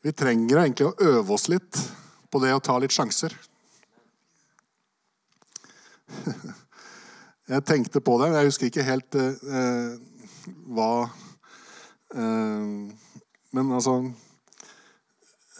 Vi 0.02 0.10
trenger 0.18 0.58
egentlig 0.64 0.88
å 0.88 0.96
øve 0.98 1.30
oss 1.36 1.44
litt 1.46 1.78
på 2.32 2.40
det 2.42 2.50
å 2.56 2.62
ta 2.64 2.74
litt 2.82 2.90
sjanser. 2.90 3.30
Jeg 7.52 7.64
tenkte 7.68 8.00
på 8.02 8.16
det. 8.18 8.32
Jeg 8.32 8.48
husker 8.48 8.66
ikke 8.66 8.86
helt 8.86 9.14
eh, 9.18 9.94
hva 10.74 10.90
eh, 12.16 12.66
Men 13.52 13.72
altså 13.76 13.94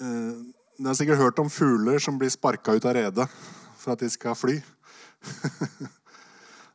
eh, 0.01 0.33
Dere 0.79 0.89
har 0.89 0.99
sikkert 0.99 1.23
hørt 1.23 1.39
om 1.43 1.51
fugler 1.53 2.03
som 2.03 2.19
blir 2.19 2.33
sparka 2.33 2.75
ut 2.75 2.87
av 2.89 2.97
redet 2.97 3.29
for 3.79 3.95
at 3.95 4.03
de 4.03 4.09
skal 4.11 4.35
fly. 4.39 4.57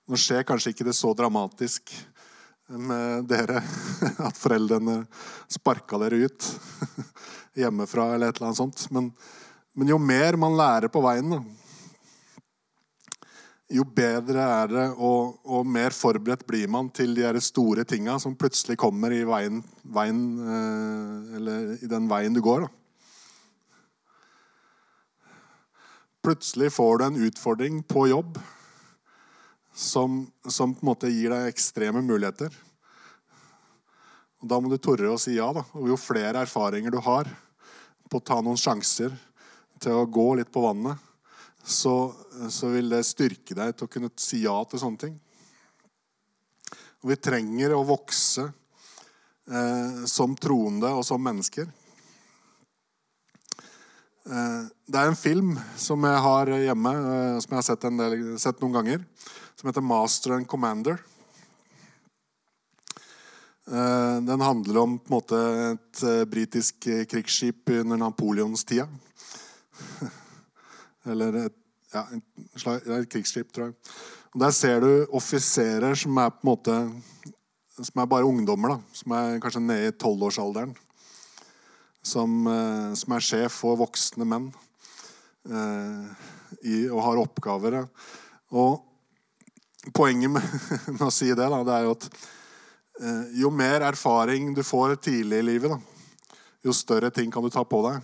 Nå 0.08 0.20
skjer 0.20 0.46
kanskje 0.48 0.72
ikke 0.72 0.88
det 0.88 0.96
så 0.96 1.12
dramatisk 1.18 1.92
med 2.68 3.28
dere 3.28 3.62
at 4.28 4.40
foreldrene 4.40 5.02
sparka 5.52 6.00
dere 6.02 6.28
ut 6.28 6.50
hjemmefra 7.60 8.14
eller 8.16 8.30
et 8.32 8.40
eller 8.40 8.50
annet 8.50 8.60
sånt. 8.60 8.88
Men, 8.92 9.12
men 9.76 9.94
jo 9.94 10.00
mer 10.02 10.40
man 10.40 10.58
lærer 10.60 10.92
på 10.92 11.04
veien, 11.04 11.38
jo 13.68 13.84
bedre 13.84 14.44
er 14.48 14.70
det, 14.72 14.86
og, 14.96 15.40
og, 15.44 15.66
mer 15.68 15.92
forberedt 15.96 16.46
blir 16.48 16.70
man 16.72 16.88
til 16.96 17.16
de 17.18 17.42
store 17.44 17.84
tinga 17.84 18.16
som 18.24 18.36
plutselig 18.40 18.78
kommer 18.80 19.12
i 19.12 19.26
veien, 19.28 19.60
veien 19.84 20.22
eh, 20.40 21.36
Eller 21.36 21.74
i 21.84 21.90
den 21.92 22.08
veien 22.08 22.36
du 22.36 22.40
går. 22.44 22.64
Da. 22.64 22.87
Plutselig 26.28 26.74
får 26.74 26.98
du 26.98 27.04
en 27.06 27.16
utfordring 27.24 27.84
på 27.84 28.02
jobb 28.08 28.40
som, 29.74 30.32
som, 30.48 30.74
på 30.76 30.84
en 30.84 30.90
måte 30.90 31.08
gir 31.08 31.32
deg 31.32 31.48
ekstreme 31.48 32.02
muligheter. 32.04 32.52
Og 34.42 34.50
Da 34.52 34.58
må 34.60 34.68
du 34.68 34.76
tørre 34.76 35.13
å 35.13 35.22
si 35.24 35.38
ja. 35.38 35.48
da. 35.56 35.63
Og 35.80 35.88
Jo 35.88 35.96
flere 35.96 36.42
erfaringer 36.44 36.92
du 36.92 37.00
har 37.06 37.32
på 38.12 38.20
å 38.20 38.26
ta 38.28 38.42
noen 38.44 38.60
sjanser 38.60 39.16
til 39.80 39.96
å 39.96 40.04
gå 40.04 40.26
litt 40.36 40.52
på 40.52 40.66
vannet, 40.66 41.00
så, 41.63 42.12
så 42.52 42.74
vil 42.76 42.92
det 42.92 43.06
styrke 43.08 43.56
deg 43.56 43.72
til 43.78 43.88
å 43.88 43.94
kunne 43.96 44.12
si 44.20 44.44
ja 44.44 44.58
til 44.68 44.84
sånne 44.84 45.04
ting. 45.06 45.16
Og 47.06 47.13
Vi 47.13 47.22
trenger 47.24 47.78
å 47.78 47.86
vokse 47.88 48.50
eh, 49.48 50.04
som 50.12 50.36
troende 50.36 50.92
og 50.92 51.08
som 51.08 51.24
mennesker. 51.24 51.72
Eh, 54.28 54.63
det 54.92 55.00
er 55.00 55.08
en 55.08 55.16
film 55.16 55.54
som 55.80 56.04
jeg 56.04 56.24
har 56.24 56.50
hjemme, 56.52 56.92
eh, 56.92 57.36
som 57.40 57.54
jeg 57.54 57.60
har 57.62 57.68
sett, 57.68 57.86
del, 58.00 58.16
sett 58.42 58.60
noen 58.60 58.76
ganger, 58.76 59.06
som 59.56 59.70
heter 59.70 59.82
'Master 59.82 60.34
and 60.36 60.48
Commander'. 60.48 61.00
Eh, 63.68 64.20
den 64.28 64.42
handler 64.42 64.82
om 64.82 65.00
måte, 65.10 65.36
et 65.72 66.30
britisk 66.30 66.76
krigsskip 67.08 67.70
under 67.70 67.98
Napoleonstida. 67.98 68.88
Eller 71.06 71.46
et, 71.46 71.56
ja, 71.94 72.06
et 72.12 73.10
krigsskip, 73.10 73.52
tror 73.54 73.66
jeg. 73.66 73.74
Og 74.34 74.40
Der 74.40 74.52
ser 74.52 74.80
du 74.80 75.06
offiserer 75.12 75.96
som 75.96 76.18
er 76.18 76.30
på 76.30 76.44
en 76.44 76.50
måte 76.52 77.02
som 77.78 78.02
er 78.02 78.06
bare 78.06 78.26
ungdommer. 78.26 78.70
da, 78.70 78.80
Som 78.94 79.12
er 79.12 79.40
kanskje 79.40 79.62
nede 79.62 79.88
i 79.88 79.92
tolvårsalderen. 79.92 80.76
Som, 82.08 82.39
uh, 82.48 82.96
som, 82.96 83.17
er 83.17 83.26
sjef 83.26 83.60
for 83.65 83.80
voksne 83.80 84.28
menn. 84.28 84.48
eh, 85.48 86.28
i, 86.63 86.78
og 86.88 87.02
har 87.04 87.20
oppgaver. 87.22 87.82
Og 88.56 89.91
poenget 89.96 90.32
med, 90.32 90.43
med, 90.96 91.06
å 91.08 91.12
si 91.13 91.30
det, 91.34 91.48
da, 91.52 91.62
det 91.67 91.76
er 91.76 91.88
jo 91.88 91.96
at 91.98 92.10
Eh, 93.02 93.41
jo 93.41 93.50
mer 93.54 93.82
erfaring 93.82 94.54
du 94.54 94.63
får 94.63 94.96
tidlig 94.96 95.38
i 95.38 95.46
livet, 95.46 95.70
da, 95.70 96.38
jo 96.65 96.74
større 96.74 97.12
ting 97.13 97.30
kan 97.32 97.43
du 97.46 97.50
ta 97.54 97.62
på 97.62 97.82
deg. 97.86 98.00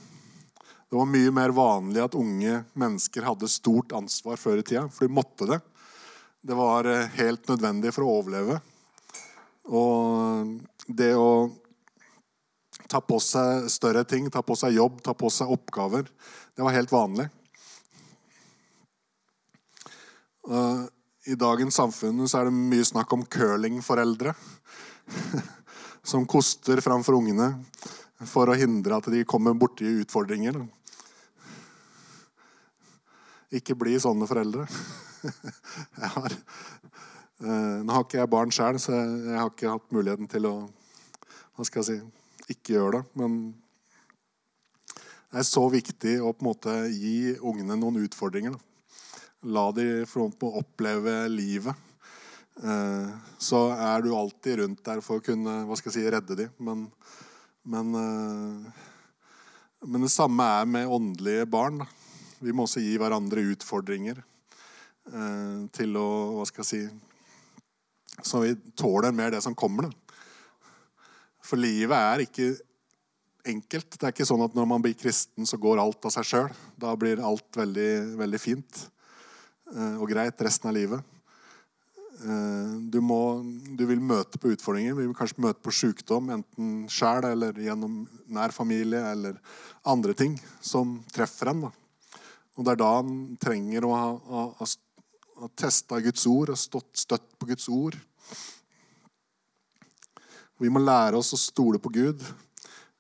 Det 0.90 1.00
var 1.00 1.10
mye 1.10 1.32
mer 1.34 1.54
vanlig 1.58 2.04
at 2.04 2.18
unge 2.18 2.60
mennesker 2.78 3.26
hadde 3.26 3.50
stort 3.50 3.96
ansvar 3.98 4.38
før 4.38 4.62
i 4.62 4.66
tida, 4.68 4.86
for 4.94 5.08
de 5.08 5.16
måtte 5.18 5.48
det. 5.50 5.58
Det 6.46 6.58
var 6.60 6.86
eh, 6.86 7.10
helt 7.18 7.50
nødvendig 7.50 7.94
for 7.96 8.06
å 8.06 8.20
overleve. 8.20 8.60
Og 9.74 10.54
det 10.86 11.14
å 11.18 11.50
ta 12.94 13.02
på 13.02 13.18
seg 13.24 13.66
større 13.74 14.06
ting, 14.06 14.30
ta 14.30 14.44
på 14.46 14.54
seg 14.60 14.78
jobb, 14.78 15.02
ta 15.02 15.16
på 15.18 15.32
seg 15.34 15.50
oppgaver, 15.56 16.06
det 16.54 16.62
var 16.62 16.76
helt 16.78 16.94
vanlig. 16.94 17.26
I 21.26 21.38
dagens 21.40 21.80
samfunn 21.80 22.22
er 22.28 22.50
det 22.50 22.54
mye 22.54 22.86
snakk 22.86 23.16
om 23.16 23.26
curlingforeldre. 23.26 24.36
som 26.04 26.26
koster 26.28 26.82
framfor 26.84 27.16
ungene 27.16 27.54
for 28.28 28.52
å 28.52 28.58
hindre 28.60 29.00
at 29.00 29.08
de 29.12 29.24
kommer 29.28 29.56
borti 29.56 29.88
utfordringer. 30.04 30.60
Ikke 33.54 33.78
bli 33.80 33.96
sånne 34.02 34.28
foreldre. 34.28 34.68
Har, 36.16 36.34
eh, 36.34 37.78
nå 37.80 37.94
har 37.94 38.04
ikke 38.04 38.18
jeg 38.20 38.32
barn 38.32 38.52
sjøl, 38.52 38.80
så 38.82 38.92
jeg 38.98 39.38
har 39.38 39.52
ikke 39.52 39.72
hatt 39.72 39.94
muligheten 39.96 40.28
til 40.28 40.50
å 40.50 40.54
hva 41.54 41.64
skal 41.68 41.84
jeg 41.84 41.88
si, 41.88 42.23
ikke 42.54 42.78
gjør 42.78 42.98
det. 42.98 43.04
Men 43.20 43.40
det 45.34 45.42
er 45.42 45.50
så 45.50 45.66
viktig 45.74 46.20
å 46.22 46.34
på 46.34 46.46
en 46.46 46.52
måte 46.52 46.76
gi 46.94 47.34
ungene 47.42 47.80
noen 47.80 48.04
utfordringer. 48.06 48.56
La 49.44 49.70
dem 49.76 50.06
få 50.08 50.30
oppleve 50.54 51.26
livet 51.34 51.90
Eh, 52.62 53.10
så 53.38 53.60
er 53.74 54.02
du 54.02 54.14
alltid 54.16 54.60
rundt 54.60 54.84
der 54.86 55.02
for 55.02 55.18
å 55.18 55.26
kunne 55.26 55.64
hva 55.66 55.78
skal 55.78 55.90
jeg 55.90 56.04
si, 56.04 56.12
redde 56.14 56.38
dem. 56.38 56.52
Men, 56.62 56.86
men, 57.66 57.96
eh, 57.98 58.84
men 59.90 60.06
det 60.06 60.14
samme 60.14 60.46
er 60.60 60.70
med 60.70 60.92
åndelige 60.92 61.48
barn. 61.50 61.82
Da. 61.82 61.90
Vi 62.44 62.54
må 62.54 62.68
også 62.68 62.84
gi 62.84 62.94
hverandre 63.02 63.46
utfordringer 63.56 64.22
eh, 64.22 65.58
til 65.74 65.98
å 65.98 66.08
Hva 66.38 66.46
skal 66.50 66.66
jeg 66.66 66.70
si 66.70 68.24
Så 68.28 68.44
vi 68.44 68.54
tåler 68.78 69.16
mer 69.16 69.34
det 69.34 69.42
som 69.46 69.58
kommer. 69.58 69.90
Da. 69.90 70.03
For 71.44 71.60
livet 71.60 71.98
er 71.98 72.24
ikke 72.24 72.50
enkelt. 73.54 73.98
Det 73.98 74.08
er 74.08 74.16
ikke 74.16 74.28
sånn 74.28 74.46
at 74.46 74.56
når 74.56 74.70
man 74.70 74.84
blir 74.84 74.96
kristen, 74.96 75.48
så 75.50 75.60
går 75.60 75.82
alt 75.84 76.08
av 76.08 76.16
seg 76.16 76.30
sjøl. 76.30 76.52
Da 76.80 76.94
blir 77.00 77.24
alt 77.24 77.60
veldig, 77.60 77.92
veldig 78.20 78.42
fint 78.42 78.86
og 79.74 80.06
greit 80.06 80.42
resten 80.46 80.70
av 80.70 80.76
livet. 80.76 81.14
Eh, 82.24 82.74
du, 82.94 83.00
må, 83.04 83.42
du, 83.76 83.84
vil 83.90 84.02
møte 84.04 84.40
på 84.40 84.54
utfordringer. 84.54 84.96
Vi 84.96 85.08
vil 85.08 85.18
kanskje 85.18 85.44
møte 85.44 85.64
på 85.64 85.74
sykdom, 85.76 86.30
enten 86.36 86.86
sjæl 86.92 87.28
eller 87.34 87.58
gjennom 87.60 88.04
nær 88.32 88.54
familie 88.56 89.02
eller 89.12 89.40
andre 89.90 90.16
ting 90.18 90.38
som 90.64 91.00
treffer 91.14 91.52
en. 91.52 91.66
Da. 91.68 91.72
Og 92.56 92.66
Det 92.66 92.76
er 92.76 92.82
da 92.84 92.92
han 93.00 93.14
trenger 93.42 93.88
å 93.88 93.94
ha, 93.98 94.10
ha, 94.30 94.70
ha 95.42 95.52
testa 95.60 96.00
Guds 96.06 96.28
ord 96.30 96.54
og 96.54 96.62
stått 96.62 97.04
støtt 97.04 97.28
på 97.40 97.50
Guds 97.52 97.68
ord. 97.74 97.98
Vi 100.64 100.70
må 100.72 100.80
lære 100.80 101.20
oss 101.20 101.34
å 101.36 101.38
stole 101.40 101.80
på 101.84 101.90
Gud. 101.92 102.22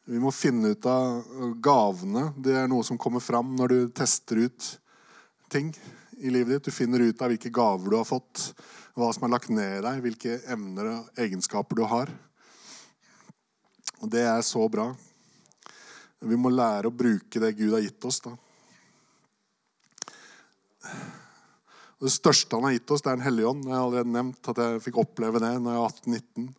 Vi 0.04 0.20
må 0.20 0.34
finne 0.36 0.74
ut 0.74 0.86
av 0.90 1.22
gavene. 1.64 2.26
Det 2.36 2.58
er 2.60 2.68
noe 2.68 2.84
som 2.84 3.00
kommer 3.00 3.24
fram 3.24 3.54
når 3.56 3.72
du 3.72 3.94
tester 3.96 4.42
ut 4.50 4.68
ting 5.54 5.70
i 6.20 6.34
livet 6.34 6.58
ditt. 6.58 6.68
Du 6.68 6.76
finner 6.76 7.06
ut 7.08 7.24
av 7.24 7.32
hvilke 7.32 7.54
gaver 7.56 7.94
du 7.94 7.96
har 7.96 8.10
fått, 8.10 8.50
hva 9.00 9.14
som 9.16 9.24
er 9.24 9.32
lagt 9.32 9.48
ned 9.48 9.78
i 9.78 9.86
deg, 9.86 10.02
hvilke 10.04 10.36
evner 10.52 10.92
og 10.92 11.24
egenskaper 11.24 11.80
du 11.80 11.86
har. 11.88 12.12
Og 14.02 14.12
det 14.12 14.28
er 14.28 14.44
så 14.44 14.68
bra. 14.68 14.90
Vi 16.20 16.36
må 16.36 16.52
lære 16.52 16.92
å 16.92 16.98
bruke 17.06 17.40
det 17.40 17.56
Gud 17.62 17.72
har 17.78 17.88
gitt 17.88 18.12
oss. 18.12 18.20
da. 18.28 18.36
Det 22.04 22.12
største 22.12 22.60
han 22.60 22.68
har 22.68 22.76
gitt 22.76 22.92
oss, 22.92 23.08
det 23.08 23.14
er 23.14 23.22
en 23.22 23.28
hellige 23.32 23.56
ånd. 23.56 23.64
Jeg 23.72 23.78
har 23.80 23.88
allerede 23.88 24.18
nevnt 24.20 24.52
at 24.52 24.66
jeg 24.68 24.88
fikk 24.90 25.06
oppleve 25.08 25.40
det 25.40 25.56
når 25.64 25.78
jeg 25.78 25.86
var 25.88 26.02
18-19. 26.04 26.56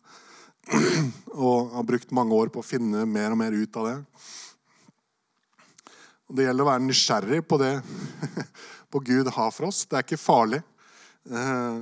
Og 1.35 1.71
har 1.75 1.85
brukt 1.85 2.13
mange 2.15 2.33
år 2.33 2.49
på 2.53 2.61
å 2.61 2.65
finne 2.65 3.05
mer 3.09 3.33
og 3.33 3.39
mer 3.39 3.53
ut 3.53 3.77
av 3.77 3.89
det. 3.89 3.97
Det 6.35 6.47
gjelder 6.47 6.65
å 6.65 6.69
være 6.71 6.85
nysgjerrig 6.87 7.41
på 7.45 7.59
det 7.61 7.73
på 8.91 9.01
Gud 9.05 9.29
har 9.35 9.51
for 9.53 9.69
oss. 9.69 9.83
Det 9.85 9.99
er 9.99 10.05
ikke 10.07 10.21
farlig. 10.21 10.61
Eh, 11.29 11.81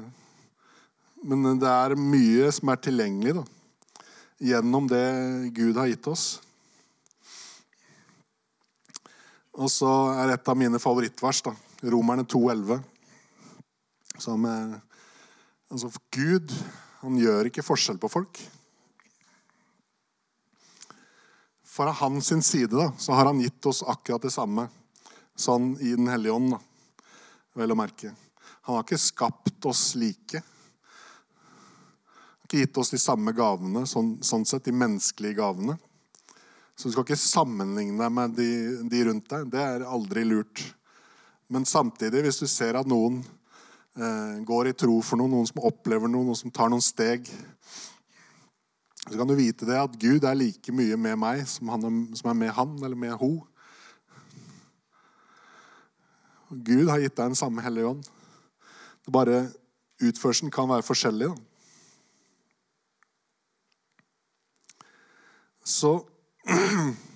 men 1.24 1.60
det 1.62 1.70
er 1.72 1.96
mye 1.96 2.50
som 2.52 2.72
er 2.74 2.82
tilgjengelig 2.84 3.38
da, 3.38 3.44
gjennom 4.44 4.90
det 4.92 5.06
Gud 5.56 5.80
har 5.80 5.88
gitt 5.88 6.10
oss. 6.12 6.26
Og 9.54 9.70
så 9.72 9.92
er 10.18 10.34
et 10.34 10.50
av 10.50 10.58
mine 10.60 10.82
favorittvers 10.82 11.44
da, 11.46 11.54
Romerne 11.94 12.26
2,11. 12.28 12.82
Som 14.20 14.50
Altså, 15.74 15.90
Gud 16.14 16.52
han 17.02 17.16
gjør 17.18 17.48
ikke 17.50 17.64
forskjell 17.66 17.98
på 18.02 18.12
folk. 18.12 18.38
Fra 21.74 21.92
hans 21.92 22.46
side 22.46 22.78
da, 22.78 22.92
så 22.98 23.12
har 23.18 23.26
han 23.26 23.40
gitt 23.42 23.66
oss 23.66 23.84
akkurat 23.84 24.22
det 24.22 24.30
samme, 24.30 24.68
sånn 25.36 25.72
i 25.82 25.96
Den 25.96 26.08
hellige 26.08 26.36
ånd. 26.36 26.52
da, 26.54 26.60
vel 27.58 27.74
å 27.74 27.78
merke. 27.78 28.12
Han 28.68 28.76
har 28.76 28.84
ikke 28.84 29.00
skapt 29.02 29.66
oss 29.66 29.96
like. 29.98 30.38
Han 30.38 30.44
har 32.44 32.46
ikke 32.46 32.62
gitt 32.62 32.78
oss 32.78 32.94
de 32.94 33.00
samme 33.02 33.34
gavene, 33.34 33.88
sånn, 33.90 34.20
sånn 34.22 34.46
sett, 34.46 34.68
de 34.70 34.72
menneskelige 34.72 35.40
gavene. 35.40 35.80
Så 36.78 36.88
du 36.88 36.94
skal 36.94 37.08
ikke 37.08 37.18
sammenligne 37.18 37.98
deg 38.04 38.14
med 38.20 38.38
de, 38.38 38.50
de, 38.94 39.02
rundt 39.10 39.34
deg. 39.34 39.50
Det 39.50 39.66
er 39.66 39.88
aldri 39.90 40.28
lurt. 40.30 40.62
Men 41.50 41.66
samtidig, 41.66 42.22
hvis 42.28 42.38
du 42.44 42.46
ser 42.46 42.78
at 42.78 42.86
noen 42.86 43.18
eh, 43.98 44.46
går 44.46 44.70
i 44.70 44.78
tro 44.78 45.02
for 45.02 45.18
noe, 45.18 45.34
noen 45.34 45.50
som 45.50 45.66
opplever 45.66 46.06
noe, 46.06 46.22
noen 46.30 46.38
som 46.38 46.54
tar 46.54 46.70
noen 46.70 46.86
steg 46.86 47.26
så 49.04 49.18
kan 49.18 49.28
du 49.28 49.36
vite 49.36 49.68
det 49.68 49.76
at 49.76 49.98
Gud 50.00 50.24
er 50.24 50.38
like 50.38 50.72
mye 50.76 50.96
med 50.98 51.18
meg 51.20 51.44
som, 51.50 51.68
han, 51.74 52.06
som 52.16 52.30
er 52.32 52.38
med 52.40 52.54
han 52.56 52.78
eller 52.80 52.96
med 53.00 53.18
hun. 53.20 53.42
Gud 56.54 56.88
har 56.88 57.02
gitt 57.02 57.18
deg 57.18 57.34
den 57.34 57.38
samme 57.40 57.64
Hellige 57.66 57.90
Ånd. 57.90 58.04
Det 59.04 59.12
er 59.12 59.18
bare 59.18 59.42
Utførselen 60.04 60.52
kan 60.52 60.68
være 60.68 60.84
forskjellig. 60.84 61.30
Da. 61.30 61.36
Så 65.64 65.94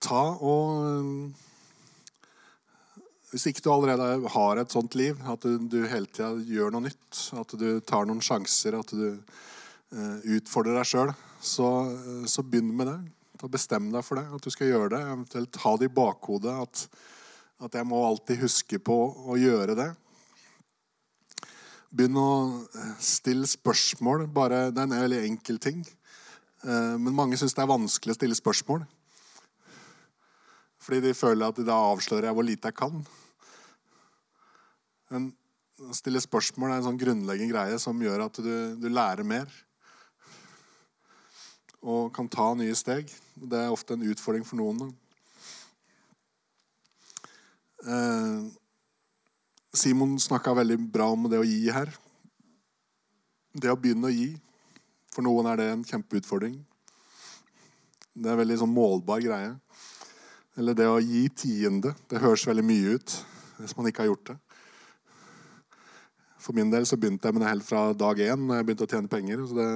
Ta 0.00 0.20
og 0.40 1.30
Hvis 3.30 3.46
ikke 3.46 3.62
du 3.62 3.70
allerede 3.70 4.30
har 4.32 4.58
et 4.58 4.72
sånt 4.72 4.96
liv, 4.98 5.18
at 5.28 5.44
du, 5.44 5.76
hele 5.86 6.08
tida 6.10 6.32
gjør 6.48 6.72
noe 6.74 6.88
nytt, 6.88 7.18
at 7.38 7.52
du 7.60 7.68
tar 7.86 8.08
noen 8.08 8.22
sjanser, 8.24 8.74
at 8.74 8.90
du 8.90 9.12
uh, 9.14 10.16
utfordrer 10.34 10.74
deg 10.74 10.88
sjøl, 10.90 11.12
så, 11.38 11.68
uh, 11.86 12.24
så, 12.26 12.42
begynn 12.42 12.72
med 12.74 12.90
det. 12.90 12.96
Da 13.38 13.52
Bestem 13.52 13.86
deg 13.94 14.02
for 14.02 14.18
det, 14.18 14.26
at 14.34 14.42
du 14.42 14.50
skal 14.50 14.72
gjøre 14.72 14.90
det. 14.96 15.02
Eventuelt 15.12 15.60
ha 15.62 15.76
det 15.78 15.86
i 15.86 15.94
bakhodet 16.00 16.56
at, 16.64 16.82
at 17.68 17.78
jeg 17.78 17.86
må 17.86 18.02
alltid 18.02 18.42
huske 18.42 18.82
på 18.82 18.98
å 19.30 19.38
gjøre 19.38 19.78
det. 19.78 19.88
Begynn 21.94 22.18
å 22.18 22.30
eh, 22.66 22.92
stille 23.02 23.46
spørsmål. 23.50 24.26
Bare, 24.34 24.72
det 24.74 24.82
er 24.82 24.90
en 24.90 25.02
veldig 25.06 25.22
enkel 25.30 25.62
ting. 25.62 25.80
Men 26.62 27.16
mange 27.16 27.38
syns 27.40 27.54
det 27.56 27.62
er 27.62 27.70
vanskelig 27.70 28.12
å 28.12 28.18
stille 28.18 28.36
spørsmål. 28.36 28.82
Fordi 30.90 31.04
de 31.06 31.14
føler 31.14 31.46
at 31.46 31.58
da 31.62 31.74
avslører 31.92 32.26
jeg 32.26 32.34
hvor 32.34 32.42
lite 32.42 32.66
jeg 32.72 32.74
kan. 32.74 32.96
Men 35.14 35.28
å 35.86 35.94
stille 35.94 36.18
spørsmål 36.18 36.72
er 36.72 36.80
en 36.80 36.86
sånn 36.88 36.98
grunnleggende 36.98 37.52
greie 37.52 37.76
som 37.78 38.02
gjør 38.02 38.24
at 38.24 38.40
du, 38.42 38.50
du, 38.74 38.88
lærer 38.90 39.22
mer. 39.22 39.46
Og 41.78 42.10
kan 42.16 42.26
ta 42.26 42.48
nye 42.58 42.74
steg. 42.74 43.06
Det 43.38 43.60
er 43.60 43.70
ofte 43.70 43.94
en 43.94 44.02
utfordring 44.10 44.42
for 44.48 44.58
noen. 44.58 44.90
Eh, 47.86 48.50
Simon 49.70 50.18
snakka 50.18 50.58
veldig 50.58 50.82
bra 50.90 51.12
om 51.14 51.30
det 51.30 51.38
å 51.38 51.46
gi 51.46 51.70
her. 51.70 51.94
Det 53.54 53.70
å 53.70 53.78
begynne 53.78 54.10
å 54.10 54.16
gi. 54.18 54.32
For 55.14 55.22
noen 55.22 55.54
er 55.54 55.62
det 55.62 55.70
en 55.70 55.86
kjempeutfordring. 55.94 56.58
Det 58.10 58.26
er 58.26 58.34
en 58.34 58.42
veldig 58.42 58.64
sånn 58.66 58.74
målbar 58.74 59.22
greie. 59.22 59.54
Eller 60.60 60.76
det 60.76 60.86
å 60.92 61.00
gi 61.00 61.24
tiende. 61.32 61.94
Det 62.10 62.20
høres 62.20 62.44
veldig 62.50 62.66
mye 62.68 62.94
ut 62.98 63.16
hvis 63.60 63.74
man 63.76 63.88
ikke 63.88 64.04
har 64.04 64.10
gjort 64.12 64.30
det. 64.30 64.38
For 66.40 66.56
min 66.56 66.70
del 66.72 66.86
så 66.88 66.96
begynte 67.00 67.28
jeg 67.28 67.36
med 67.36 67.44
det 67.44 67.50
helt 67.50 67.66
fra 67.66 67.82
dag 67.96 68.20
én 68.24 68.46
når 68.46 68.60
jeg 68.60 68.68
begynte 68.68 68.86
å 68.86 68.92
tjene 68.94 69.12
penger. 69.12 69.42
Så 69.48 69.56
det, 69.58 69.68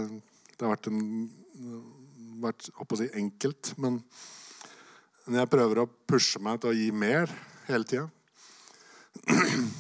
det 0.55 0.64
har 0.64 0.73
vært, 0.77 0.88
en, 0.92 1.03
vært 2.44 2.70
si, 3.01 3.11
enkelt. 3.25 3.75
Men 3.81 4.01
men 5.25 5.38
jeg 5.40 5.49
prøver 5.49 5.79
å 5.81 5.88
pushe 5.88 6.40
meg 6.44 6.59
til 6.61 6.68
å 6.68 6.77
gi 6.77 6.90
mer 6.92 7.31
hele 7.64 7.87
tida 7.88 8.05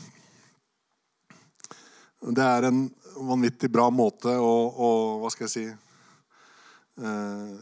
Det 2.34 2.44
er 2.44 2.64
en 2.70 2.86
vanvittig 3.28 3.68
bra 3.68 3.90
måte 3.92 4.32
å, 4.40 4.52
å 4.72 4.88
hva 5.20 5.28
skal 5.32 5.44
jeg 5.44 5.52
si 5.52 5.64
eh, 5.68 7.52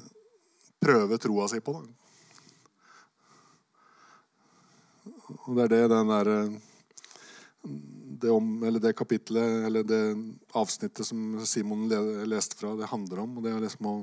prøve 0.78 1.18
troa 1.18 1.48
si 1.50 1.59
på. 1.59 1.74
da. 1.74 2.02
Og 5.47 5.57
det 5.57 5.64
er 5.64 5.73
det 5.73 5.83
den 5.92 6.12
der 6.12 6.31
det, 8.23 8.31
om, 8.31 8.62
eller 8.64 8.81
det 8.81 8.97
kapitlet, 8.97 9.66
eller 9.66 9.83
det 9.87 10.03
avsnittet 10.55 11.07
som 11.07 11.40
Simon 11.47 11.88
leste 12.29 12.59
fra, 12.59 12.75
det 12.79 12.90
handler 12.90 13.23
om. 13.25 13.37
Og 13.37 13.45
det 13.45 13.53
er 13.53 13.62
liksom 13.64 13.88
å 13.88 13.95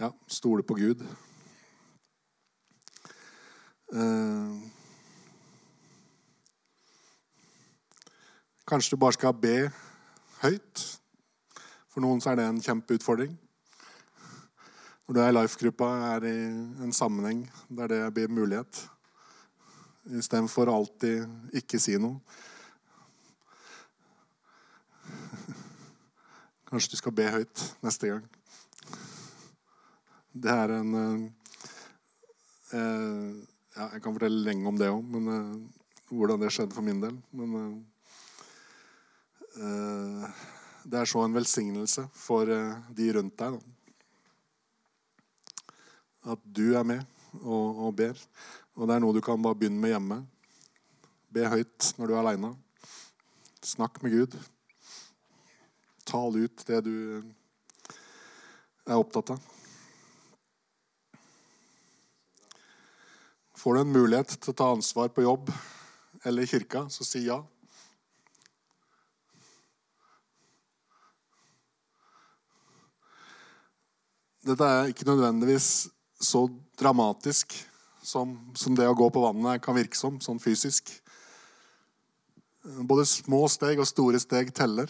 ja, 0.00 0.12
stole 0.30 0.64
på 0.66 0.76
Gud. 0.78 1.02
Eh, 3.88 4.54
kanskje 8.68 8.94
du 8.94 9.00
bare 9.00 9.16
skal 9.16 9.36
be 9.36 9.56
høyt. 10.44 10.84
For 11.88 12.04
noen 12.04 12.22
så 12.22 12.32
er 12.32 12.40
det 12.40 12.48
en 12.48 12.62
kjempeutfordring. 12.62 13.34
Når 15.08 15.16
du 15.16 15.20
er 15.24 15.32
i 15.32 15.36
life-gruppa, 15.38 15.88
er 16.14 16.28
i 16.28 16.36
en 16.84 16.92
sammenheng 16.92 17.46
der 17.72 17.88
det 17.92 18.04
blir 18.16 18.32
mulighet 18.32 18.84
istedenfor 20.16 20.70
alltid 20.72 21.26
ikke 21.60 21.80
si 21.82 21.96
noe. 22.00 22.20
Kanskje 26.68 26.92
du 26.92 27.00
skal 27.00 27.14
be 27.16 27.26
høyt 27.32 27.64
neste 27.84 28.10
gang. 28.10 28.24
Det 30.38 30.52
er 30.52 30.74
en 30.76 30.94
eh, 32.76 33.30
ja, 33.74 33.86
Jeg 33.94 34.02
kan 34.04 34.12
fortelle 34.12 34.44
lenge 34.44 34.68
om 34.68 34.76
det 34.78 34.90
òg, 34.92 35.00
men 35.14 35.24
eh, 35.32 35.54
hvordan 36.12 36.40
det 36.42 36.52
skjedde 36.52 36.76
for 36.76 36.84
min 36.84 37.00
del. 37.02 37.16
Men 37.32 37.56
eh, 39.56 40.24
det 40.84 41.00
er 41.00 41.08
så 41.08 41.24
en 41.24 41.36
velsignelse 41.36 42.04
for 42.16 42.52
eh, 42.52 42.76
de 42.96 43.12
rundt 43.16 43.38
deg. 43.40 43.56
Da. 43.56 43.60
At 46.34 46.40
du 46.44 46.76
er 46.76 46.84
med 46.84 47.04
og, 47.40 47.88
og 47.88 47.96
ber. 47.96 48.16
Og 48.78 48.86
det 48.86 48.94
er 48.94 49.02
noe 49.02 49.14
du 49.16 49.18
kan 49.24 49.42
bare 49.42 49.58
begynne 49.58 49.80
med 49.82 49.90
hjemme. 49.90 50.16
Be 51.34 51.48
høyt 51.50 51.88
når 51.98 52.06
du 52.06 52.12
er 52.14 52.18
aleine. 52.20 52.50
Snakk 53.66 53.96
med 54.04 54.12
Gud. 54.14 54.36
Tal 56.06 56.36
ut 56.38 56.62
det 56.68 56.78
du 56.86 56.92
er 58.86 58.94
opptatt 58.94 59.32
av. 59.34 59.48
Får 63.58 63.74
du 63.74 63.80
en 63.80 63.90
mulighet 63.90 64.36
til 64.36 64.52
å 64.52 64.58
ta 64.60 64.68
ansvar 64.76 65.10
på 65.10 65.24
jobb 65.26 65.50
eller 66.22 66.46
i 66.46 66.50
kirka, 66.50 66.84
så 66.86 67.02
si 67.02 67.24
ja. 67.26 67.40
Dette 74.46 74.70
er 74.70 74.94
ikke 74.94 75.08
nødvendigvis 75.10 75.88
så 76.22 76.44
dramatisk 76.78 77.58
som, 78.08 78.32
som, 78.56 78.76
det 78.76 78.88
å 78.88 78.96
gå 78.96 79.10
på 79.12 79.20
vannet 79.20 79.60
kan 79.64 79.76
virke 79.76 79.98
som, 79.98 80.16
sånn 80.24 80.40
fysisk. 80.40 80.90
Både 82.88 83.04
små 83.08 83.44
steg 83.52 83.80
og 83.80 83.88
store 83.88 84.20
steg 84.22 84.52
teller. 84.56 84.88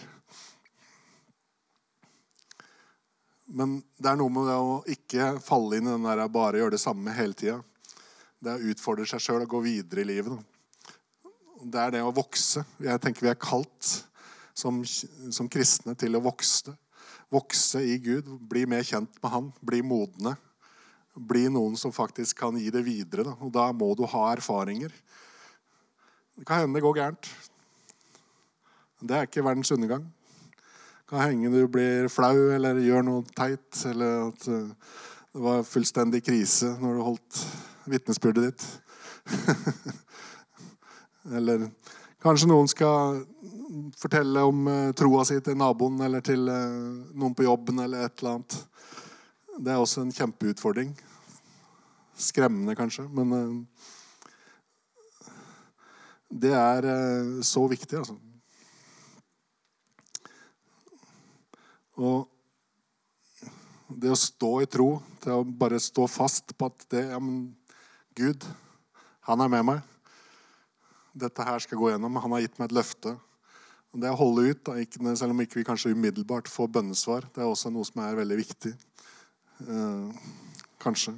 Men 3.48 3.78
det 3.96 4.12
er 4.12 4.20
noe 4.20 4.30
med 4.30 4.46
det 4.46 4.56
å 4.60 4.78
ikke 4.94 5.32
falle 5.42 5.78
inn 5.78 5.88
i 5.88 5.94
den 5.96 6.06
der 6.06 6.24
bare 6.30 6.60
gjøre 6.60 6.76
det 6.76 6.82
samme 6.84 7.14
hele 7.16 7.34
tida. 7.38 7.58
Det 8.38 8.52
er 8.52 8.62
å 8.62 8.72
utfordre 8.74 9.06
seg 9.08 9.24
sjøl 9.24 9.42
og 9.42 9.54
gå 9.56 9.64
videre 9.66 10.04
i 10.04 10.10
livet. 10.12 10.36
Det 11.58 11.80
er 11.82 11.96
det 11.96 12.04
å 12.06 12.14
vokse. 12.14 12.62
Jeg 12.78 13.02
tenker 13.02 13.26
vi 13.26 13.32
er 13.32 13.40
kalt 13.40 13.94
som, 14.54 14.84
som 14.86 15.50
kristne 15.50 15.96
til 15.98 16.14
å 16.14 16.22
vokse. 16.22 16.76
Vokse 17.34 17.82
i 17.82 17.98
Gud, 18.00 18.28
bli 18.48 18.62
mer 18.70 18.86
kjent 18.86 19.18
med 19.22 19.32
Han, 19.32 19.50
bli 19.58 19.82
modne. 19.82 20.36
Bli 21.18 21.48
noen 21.50 21.76
som 21.78 21.94
faktisk 21.94 22.38
kan 22.38 22.58
gi 22.58 22.70
det 22.70 22.84
videre. 22.86 23.26
Da. 23.26 23.34
Og 23.42 23.52
da 23.54 23.68
må 23.74 23.90
du 23.98 24.04
ha 24.06 24.28
erfaringer. 24.32 24.92
Det 26.38 26.46
kan 26.46 26.62
hende 26.62 26.78
det 26.78 26.84
går 26.84 26.98
gærent. 27.00 27.30
Det 29.02 29.14
er 29.14 29.26
ikke 29.26 29.44
verdens 29.46 29.72
undergang. 29.74 30.06
Det 30.06 31.10
kan 31.10 31.24
hende 31.24 31.50
du 31.50 31.68
blir 31.70 32.08
flau 32.12 32.50
eller 32.54 32.78
gjør 32.82 33.06
noe 33.06 33.24
teit, 33.34 33.84
eller 33.88 34.28
at 34.28 34.48
eh, 34.50 34.68
det 35.32 35.42
var 35.44 35.66
fullstendig 35.66 36.22
krise 36.26 36.70
når 36.80 36.94
du 36.98 37.04
holdt 37.06 37.40
vitnesbyrdet 37.90 38.48
ditt. 38.48 38.66
eller 41.38 41.68
kanskje 42.22 42.48
noen 42.50 42.70
skal 42.70 43.22
fortelle 43.98 44.42
om 44.48 44.66
uh, 44.66 44.92
troa 44.96 45.24
si 45.28 45.38
til 45.44 45.58
naboen 45.58 46.00
eller 46.04 46.24
til 46.24 46.48
uh, 46.48 47.04
noen 47.12 47.36
på 47.36 47.46
jobben 47.46 47.82
eller 47.84 48.06
et 48.06 48.22
eller 48.22 48.38
annet. 48.38 48.58
Det 49.58 49.74
er 49.74 49.82
også 49.82 50.04
en 50.04 50.14
kjempeutfordring. 50.14 50.94
Skremmende, 52.18 52.74
kanskje, 52.78 53.04
men 53.14 53.34
uh, 53.34 53.62
det 56.28 56.52
er 56.52 56.88
så 57.46 57.62
viktig, 57.70 58.02
altså. 58.02 58.18
Og 61.98 62.26
det 63.88 64.10
å 64.12 64.18
stå 64.18 64.50
i 64.62 64.68
tro, 64.70 64.90
til 65.22 65.40
å 65.40 65.46
bare 65.46 65.80
stå 65.82 66.04
fast 66.10 66.52
på 66.58 66.68
at 66.68 66.84
det, 66.92 67.06
ja, 67.10 67.18
men 67.22 67.48
Gud, 68.18 68.44
han 69.28 69.42
er 69.42 69.50
med 69.52 69.64
meg. 69.66 69.80
Dette 71.18 71.46
her 71.46 71.62
skal 71.62 71.80
gå 71.80 71.90
gjennom. 71.92 72.20
Han 72.22 72.36
har 72.36 72.44
gitt 72.44 72.60
meg 72.60 72.68
et 72.68 72.76
løfte. 72.78 73.14
Det 73.98 74.10
å 74.12 74.18
holde 74.20 74.50
ut, 74.52 74.60
da, 74.68 75.14
selv 75.16 75.32
om 75.32 75.40
ikke 75.42 75.60
vi 75.60 75.66
kanskje 75.66 75.94
umiddelbart 75.96 76.50
får 76.52 76.70
bønnesvar, 76.76 77.26
det 77.34 77.42
er 77.42 77.48
også 77.48 77.72
noe 77.72 77.88
som 77.88 78.02
er 78.04 78.18
veldig 78.20 78.38
viktig. 78.38 78.74
Eh, 79.64 80.28
kanskje. 80.82 81.16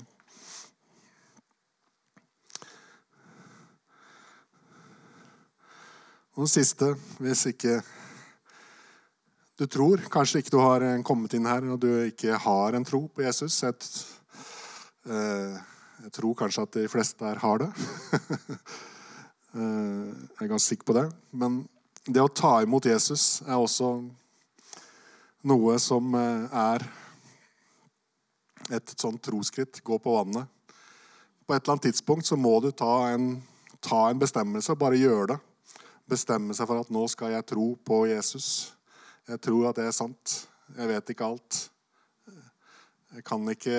Og 6.37 6.47
det 6.47 6.53
siste, 6.53 6.93
hvis 7.19 7.49
ikke 7.51 7.81
du 9.61 9.67
tror 9.69 10.01
Kanskje 10.09 10.41
ikke 10.41 10.55
du 10.55 10.61
har 10.63 10.85
kommet 11.05 11.35
inn 11.37 11.45
her 11.45 11.67
og 11.69 11.83
du 11.83 11.91
ikke 12.07 12.39
har 12.41 12.77
en 12.77 12.87
tro 12.87 13.03
på 13.13 13.27
Jesus. 13.27 13.59
Jeg, 13.61 13.75
eh, 15.05 15.59
jeg 16.07 16.13
tror 16.17 16.39
kanskje 16.39 16.65
at 16.65 16.79
de 16.79 16.85
fleste 16.89 17.27
her 17.27 17.43
har 17.43 17.67
det. 17.67 17.73
Eh, 19.51 19.59
jeg 20.07 20.45
er 20.45 20.51
ganske 20.53 20.71
sikker 20.71 20.87
på 20.87 20.95
det. 20.95 21.09
Men 21.35 21.57
det 22.07 22.23
å 22.23 22.31
ta 22.31 22.61
imot 22.63 22.87
Jesus 22.87 23.41
er 23.43 23.57
også 23.59 23.89
noe 25.51 25.75
som 25.83 26.15
eh, 26.15 26.45
er 26.55 26.85
et 28.79 28.95
sånt 28.95 29.19
troskritt. 29.27 29.83
Gå 29.83 29.99
på 29.99 30.15
vannet. 30.15 30.47
På 31.43 31.57
et 31.57 31.65
eller 31.65 31.75
annet 31.75 31.89
tidspunkt 31.89 32.31
så 32.31 32.39
må 32.39 32.61
du 32.63 32.71
ta 32.71 33.11
en, 33.11 33.41
ta 33.83 34.05
en 34.13 34.23
bestemmelse. 34.23 34.79
Bare 34.79 35.03
gjøre 35.03 35.33
det. 35.33 35.41
Bestemme 36.11 36.57
seg 36.57 36.67
for 36.67 36.83
at 36.83 36.91
nå 36.91 37.05
skal 37.13 37.37
jeg 37.37 37.47
tro 37.53 37.73
på 37.87 38.03
Jesus. 38.11 38.73
Jeg 39.31 39.39
tror 39.45 39.69
at 39.69 39.79
det 39.79 39.87
er 39.87 39.95
sant. 39.95 40.41
Jeg 40.75 40.91
vet 40.91 41.13
ikke 41.13 41.29
alt. 41.29 41.61
Jeg 43.15 43.25
kan 43.27 43.47
ikke 43.53 43.79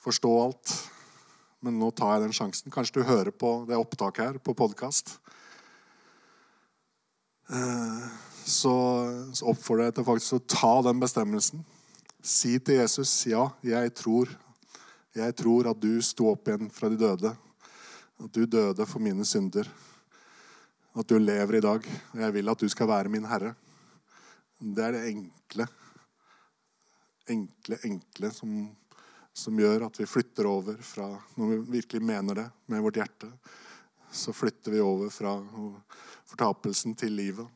forstå 0.00 0.30
alt. 0.46 0.72
Men 1.62 1.76
nå 1.78 1.90
tar 1.94 2.16
jeg 2.16 2.24
den 2.24 2.34
sjansen. 2.36 2.72
Kanskje 2.72 3.00
du 3.00 3.08
hører 3.10 3.30
på 3.30 3.62
det 3.68 3.76
opptaket 3.78 4.24
her 4.24 4.40
på 4.42 4.56
podkast. 4.56 5.18
Så, 8.42 8.72
så, 9.36 9.44
oppfordrer 9.52 9.90
jeg 9.90 9.98
til 9.98 10.08
faktisk 10.08 10.38
å 10.38 10.42
ta 10.48 10.72
den 10.88 11.02
bestemmelsen. 11.02 11.62
Si 12.22 12.56
til 12.62 12.80
Jesus 12.80 13.12
ja, 13.28 13.48
jeg 13.66 13.92
tror, 13.98 14.30
jeg 15.14 15.36
tror 15.38 15.68
at 15.70 15.80
du 15.82 16.00
sto 16.02 16.32
opp 16.32 16.48
igjen 16.48 16.72
fra 16.72 16.90
de 16.90 16.98
døde. 16.98 17.36
At 18.22 18.32
du 18.32 18.46
døde 18.46 18.86
for 18.88 19.02
mine 19.02 19.26
synder. 19.28 19.68
At 20.92 21.08
du 21.08 21.16
lever 21.18 21.56
i 21.56 21.64
dag. 21.64 21.86
Og 22.12 22.20
jeg 22.20 22.34
vil 22.36 22.52
at 22.52 22.62
du 22.62 22.68
skal 22.68 22.90
være 22.90 23.12
min 23.12 23.28
herre. 23.28 23.54
Det 24.62 24.84
er 24.84 24.94
det 24.94 25.06
enkle, 25.10 25.66
enkle, 27.32 27.78
enkle 27.88 28.30
som, 28.34 28.52
som 29.34 29.58
gjør 29.58 29.88
at 29.88 29.98
vi 29.98 30.06
flytter 30.06 30.46
over 30.46 30.76
fra 30.86 31.08
Når 31.36 31.50
vi 31.50 31.58
virkelig 31.78 32.02
mener 32.02 32.38
det 32.38 32.46
med 32.70 32.84
vårt 32.84 33.00
hjerte, 33.00 33.32
så 34.12 34.34
flytter 34.36 34.76
vi 34.76 34.84
over 34.84 35.10
fra 35.10 35.32
fortapelsen 36.28 36.94
til 36.94 37.16
livet. 37.16 37.48